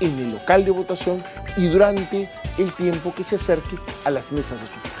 en 0.00 0.16
el 0.18 0.32
local 0.32 0.64
de 0.64 0.70
votación 0.70 1.24
y 1.56 1.66
durante 1.66 2.30
el 2.58 2.72
tiempo 2.72 3.12
que 3.14 3.24
se 3.24 3.36
acerque 3.36 3.76
a 4.04 4.10
las 4.10 4.30
mesas 4.30 4.60
de 4.60 4.66
sufragio. 4.66 4.98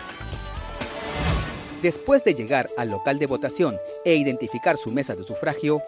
Después 1.82 2.24
de 2.24 2.34
llegar 2.34 2.68
al 2.76 2.90
local 2.90 3.20
de 3.20 3.26
votación 3.26 3.76
e 4.04 4.16
identificar 4.16 4.76
su 4.76 4.90
mesa 4.90 5.14
de 5.14 5.22
sufragio, 5.22 5.80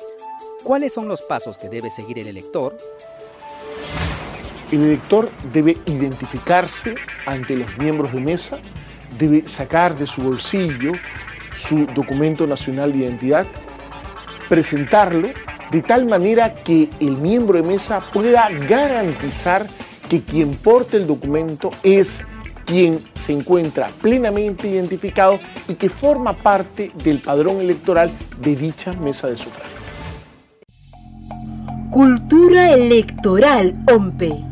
¿cuáles 0.63 0.93
son 0.93 1.09
los 1.09 1.23
pasos 1.23 1.59
que 1.59 1.69
debe 1.69 1.91
seguir 1.91 2.21
el 2.21 2.29
elector? 2.29 2.79
El 4.71 4.85
elector 4.85 5.29
debe 5.53 5.77
identificarse 5.87 6.95
ante 7.27 7.57
los 7.57 7.77
miembros 7.79 8.13
de 8.13 8.21
mesa, 8.21 8.61
debe 9.19 9.49
sacar 9.49 9.97
de 9.97 10.07
su 10.07 10.23
bolsillo 10.23 10.93
su 11.61 11.87
documento 11.87 12.47
nacional 12.47 12.93
de 12.93 12.99
identidad, 13.01 13.47
presentarlo 14.49 15.29
de 15.71 15.83
tal 15.83 16.07
manera 16.07 16.55
que 16.55 16.89
el 17.01 17.17
miembro 17.17 17.61
de 17.61 17.69
mesa 17.69 18.01
pueda 18.13 18.49
garantizar 18.69 19.67
que 20.09 20.23
quien 20.23 20.53
porte 20.53 20.97
el 20.97 21.07
documento 21.07 21.71
es 21.83 22.25
quien 22.65 23.05
se 23.15 23.33
encuentra 23.33 23.91
plenamente 24.01 24.69
identificado 24.69 25.39
y 25.69 25.75
que 25.75 25.89
forma 25.89 26.33
parte 26.33 26.93
del 27.05 27.19
padrón 27.19 27.61
electoral 27.61 28.11
de 28.41 28.57
dicha 28.57 28.93
mesa 28.95 29.29
de 29.29 29.37
sufragio. 29.37 29.79
Cultura 31.91 32.73
electoral 32.73 33.77
OMPE. 33.93 34.50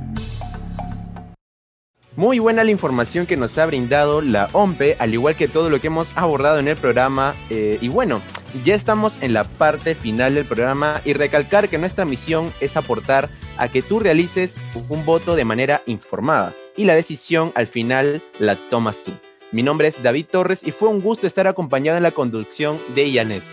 Muy 2.18 2.40
buena 2.40 2.64
la 2.64 2.72
información 2.72 3.26
que 3.26 3.36
nos 3.36 3.58
ha 3.58 3.66
brindado 3.66 4.22
la 4.22 4.48
OMPE, 4.52 4.96
al 4.98 5.14
igual 5.14 5.36
que 5.36 5.46
todo 5.46 5.70
lo 5.70 5.80
que 5.80 5.86
hemos 5.86 6.16
abordado 6.16 6.58
en 6.58 6.66
el 6.66 6.74
programa. 6.74 7.36
Eh, 7.48 7.78
y 7.80 7.86
bueno, 7.86 8.20
ya 8.64 8.74
estamos 8.74 9.22
en 9.22 9.32
la 9.32 9.44
parte 9.44 9.94
final 9.94 10.34
del 10.34 10.44
programa 10.44 11.00
y 11.04 11.12
recalcar 11.12 11.68
que 11.68 11.78
nuestra 11.78 12.04
misión 12.04 12.52
es 12.60 12.76
aportar 12.76 13.28
a 13.56 13.68
que 13.68 13.82
tú 13.82 14.00
realices 14.00 14.56
un 14.88 15.04
voto 15.04 15.36
de 15.36 15.44
manera 15.44 15.82
informada 15.86 16.54
y 16.76 16.86
la 16.86 16.96
decisión 16.96 17.52
al 17.54 17.68
final 17.68 18.20
la 18.40 18.56
tomas 18.56 19.04
tú. 19.04 19.12
Mi 19.52 19.62
nombre 19.62 19.86
es 19.86 20.02
David 20.02 20.26
Torres 20.28 20.66
y 20.66 20.72
fue 20.72 20.88
un 20.88 21.00
gusto 21.00 21.28
estar 21.28 21.46
acompañado 21.46 21.98
en 21.98 22.02
la 22.02 22.10
conducción 22.10 22.80
de 22.96 23.12
Janet. 23.12 23.44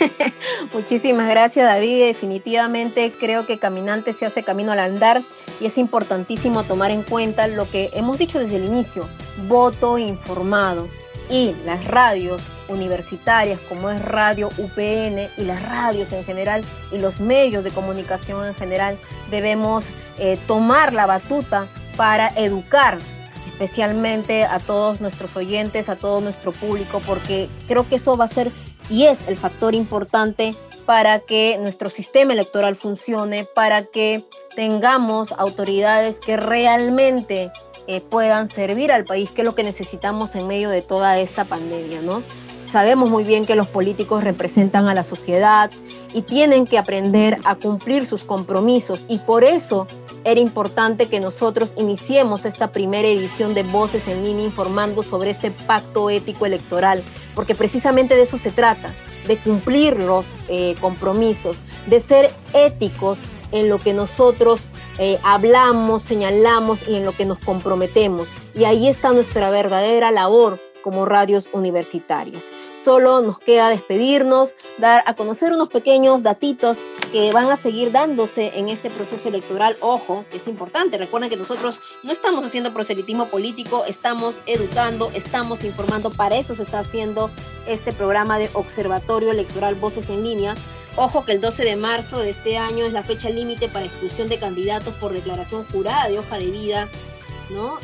Muchísimas 0.72 1.28
gracias 1.28 1.66
David. 1.66 2.06
Definitivamente 2.06 3.12
creo 3.20 3.46
que 3.46 3.58
caminante 3.58 4.14
se 4.14 4.24
hace 4.24 4.42
camino 4.42 4.72
al 4.72 4.78
andar 4.78 5.22
y 5.60 5.66
es 5.66 5.78
importantísimo 5.78 6.64
tomar 6.64 6.90
en 6.90 7.02
cuenta 7.02 7.46
lo 7.46 7.68
que 7.68 7.90
hemos 7.92 8.18
dicho 8.18 8.38
desde 8.38 8.56
el 8.56 8.64
inicio, 8.64 9.06
voto 9.46 9.98
informado. 9.98 10.88
Y 11.28 11.54
las 11.64 11.84
radios 11.84 12.42
universitarias 12.68 13.60
como 13.68 13.90
es 13.90 14.02
Radio 14.02 14.48
UPN 14.58 15.30
y 15.36 15.44
las 15.44 15.62
radios 15.62 16.12
en 16.12 16.24
general 16.24 16.62
y 16.90 16.98
los 16.98 17.20
medios 17.20 17.62
de 17.62 17.70
comunicación 17.70 18.46
en 18.46 18.54
general 18.54 18.96
debemos 19.30 19.84
eh, 20.18 20.38
tomar 20.48 20.92
la 20.92 21.06
batuta 21.06 21.68
para 21.96 22.28
educar 22.28 22.98
especialmente 23.46 24.44
a 24.44 24.58
todos 24.58 25.00
nuestros 25.00 25.36
oyentes, 25.36 25.88
a 25.88 25.96
todo 25.96 26.20
nuestro 26.20 26.50
público, 26.50 27.00
porque 27.06 27.48
creo 27.68 27.88
que 27.88 27.96
eso 27.96 28.16
va 28.16 28.24
a 28.24 28.28
ser 28.28 28.50
y 28.88 29.04
es 29.04 29.28
el 29.28 29.36
factor 29.36 29.74
importante 29.74 30.54
para 30.86 31.20
que 31.20 31.58
nuestro 31.58 31.90
sistema 31.90 32.32
electoral 32.32 32.76
funcione, 32.76 33.44
para 33.44 33.84
que 33.84 34.24
tengamos 34.54 35.32
autoridades 35.32 36.18
que 36.18 36.36
realmente 36.36 37.52
eh, 37.86 38.00
puedan 38.00 38.48
servir 38.48 38.92
al 38.92 39.04
país, 39.04 39.30
que 39.30 39.42
es 39.42 39.46
lo 39.46 39.54
que 39.54 39.62
necesitamos 39.62 40.34
en 40.34 40.46
medio 40.46 40.70
de 40.70 40.82
toda 40.82 41.18
esta 41.18 41.44
pandemia, 41.44 42.02
¿no? 42.02 42.22
Sabemos 42.66 43.10
muy 43.10 43.24
bien 43.24 43.44
que 43.44 43.56
los 43.56 43.66
políticos 43.66 44.22
representan 44.22 44.86
a 44.86 44.94
la 44.94 45.02
sociedad 45.02 45.70
y 46.14 46.22
tienen 46.22 46.66
que 46.66 46.78
aprender 46.78 47.38
a 47.42 47.56
cumplir 47.56 48.06
sus 48.06 48.22
compromisos 48.22 49.06
y 49.08 49.18
por 49.18 49.42
eso 49.42 49.88
era 50.22 50.40
importante 50.40 51.06
que 51.06 51.18
nosotros 51.18 51.74
iniciemos 51.76 52.44
esta 52.44 52.70
primera 52.70 53.08
edición 53.08 53.54
de 53.54 53.64
Voces 53.64 54.06
en 54.06 54.24
línea 54.24 54.44
informando 54.44 55.02
sobre 55.02 55.30
este 55.30 55.50
pacto 55.50 56.10
ético 56.10 56.46
electoral, 56.46 57.02
porque 57.34 57.56
precisamente 57.56 58.14
de 58.14 58.22
eso 58.22 58.38
se 58.38 58.50
trata, 58.50 58.90
de 59.30 59.36
cumplir 59.36 59.96
los 60.02 60.34
eh, 60.48 60.74
compromisos, 60.80 61.58
de 61.86 62.00
ser 62.00 62.32
éticos 62.52 63.20
en 63.52 63.68
lo 63.68 63.78
que 63.78 63.92
nosotros 63.92 64.62
eh, 64.98 65.20
hablamos, 65.22 66.02
señalamos 66.02 66.88
y 66.88 66.96
en 66.96 67.04
lo 67.04 67.12
que 67.12 67.26
nos 67.26 67.38
comprometemos. 67.38 68.30
Y 68.56 68.64
ahí 68.64 68.88
está 68.88 69.12
nuestra 69.12 69.48
verdadera 69.48 70.10
labor 70.10 70.58
como 70.82 71.06
radios 71.06 71.48
universitarias. 71.52 72.42
Solo 72.82 73.20
nos 73.20 73.38
queda 73.38 73.68
despedirnos, 73.68 74.54
dar 74.78 75.02
a 75.04 75.14
conocer 75.14 75.52
unos 75.52 75.68
pequeños 75.68 76.22
datitos 76.22 76.78
que 77.12 77.30
van 77.30 77.50
a 77.50 77.56
seguir 77.56 77.92
dándose 77.92 78.52
en 78.54 78.70
este 78.70 78.88
proceso 78.88 79.28
electoral. 79.28 79.76
Ojo, 79.80 80.24
es 80.32 80.48
importante. 80.48 80.96
Recuerden 80.96 81.28
que 81.28 81.36
nosotros 81.36 81.78
no 82.02 82.10
estamos 82.10 82.42
haciendo 82.42 82.72
proselitismo 82.72 83.26
político, 83.26 83.84
estamos 83.84 84.36
educando, 84.46 85.10
estamos 85.12 85.62
informando. 85.62 86.08
Para 86.10 86.38
eso 86.38 86.54
se 86.54 86.62
está 86.62 86.78
haciendo 86.78 87.30
este 87.66 87.92
programa 87.92 88.38
de 88.38 88.48
Observatorio 88.54 89.30
Electoral 89.30 89.74
Voces 89.74 90.08
en 90.08 90.24
Línea. 90.24 90.54
Ojo 90.96 91.26
que 91.26 91.32
el 91.32 91.42
12 91.42 91.64
de 91.64 91.76
marzo 91.76 92.20
de 92.20 92.30
este 92.30 92.56
año 92.56 92.86
es 92.86 92.94
la 92.94 93.02
fecha 93.02 93.28
límite 93.28 93.68
para 93.68 93.84
exclusión 93.84 94.28
de 94.28 94.38
candidatos 94.38 94.94
por 94.94 95.12
declaración 95.12 95.66
jurada 95.70 96.08
de 96.08 96.18
hoja 96.18 96.38
de 96.38 96.46
vida 96.46 96.88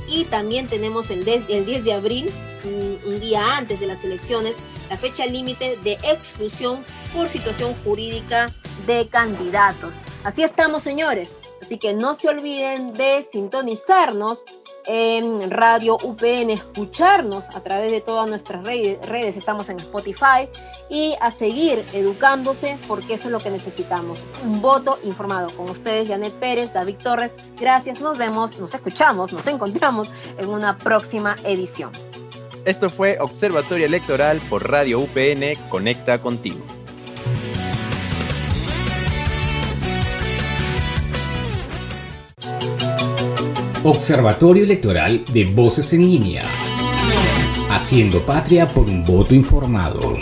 y 0.09 0.25
también 0.25 0.69
tenemos 0.69 1.11
el 1.11 1.25
10, 1.25 1.47
de 1.85 1.93
abril, 1.93 2.31
un, 2.65 3.21
día 3.21 3.57
antes 3.57 3.81
de 3.81 3.87
las 3.87 4.05
elecciones, 4.05 4.57
la 4.91 4.97
fecha 4.97 5.27
límite 5.27 5.77
de 5.83 5.93
exclusión 6.05 6.85
por 7.15 7.29
situación 7.29 7.75
jurídica 7.85 8.47
de 8.87 9.09
candidatos. 9.09 9.95
Así 10.25 10.43
estamos, 10.43 10.83
señores. 10.83 11.31
Así 11.63 11.79
que 11.79 11.95
no 11.95 12.15
se 12.15 12.29
olviden 12.29 12.93
de 12.93 13.25
sintonizarnos 13.31 14.45
en 14.87 15.51
Radio 15.51 15.96
UPN, 16.03 16.51
escucharnos 16.51 17.49
a 17.55 17.61
través 17.61 17.90
de 17.90 18.01
todas 18.01 18.29
nuestras 18.29 18.64
redes, 18.64 19.37
estamos 19.37 19.68
en 19.68 19.79
Spotify 19.79 20.49
y 20.88 21.14
a 21.20 21.31
seguir 21.31 21.85
educándose 21.92 22.79
porque 22.87 23.14
eso 23.14 23.29
es 23.29 23.33
lo 23.33 23.38
que 23.40 23.51
necesitamos. 23.51 24.25
Un 24.44 24.61
voto 24.61 24.99
informado 25.05 25.49
con 25.57 25.68
ustedes, 25.70 26.09
Janet 26.09 26.33
Pérez, 26.35 26.72
David 26.72 26.96
Torres. 27.03 27.33
Gracias, 27.59 28.01
nos 28.01 28.18
vemos, 28.18 28.59
nos 28.59 28.75
escuchamos, 28.75 29.33
nos 29.33 29.46
encontramos 29.46 30.11
en 30.38 30.49
una 30.49 30.79
próxima 30.79 31.37
edición. 31.44 31.90
Esto 32.64 32.90
fue 32.90 33.18
Observatorio 33.20 33.87
Electoral 33.87 34.40
por 34.51 34.68
Radio 34.68 34.99
UPN, 34.99 35.55
Conecta 35.68 36.20
contigo. 36.20 36.76
Observatorio 43.88 44.64
Electoral 44.64 45.25
de 45.33 45.44
Voces 45.44 45.92
en 45.92 46.01
Línea. 46.01 46.42
Haciendo 47.70 48.20
patria 48.27 48.66
por 48.66 48.88
un 48.88 49.05
voto 49.05 49.33
informado. 49.33 50.18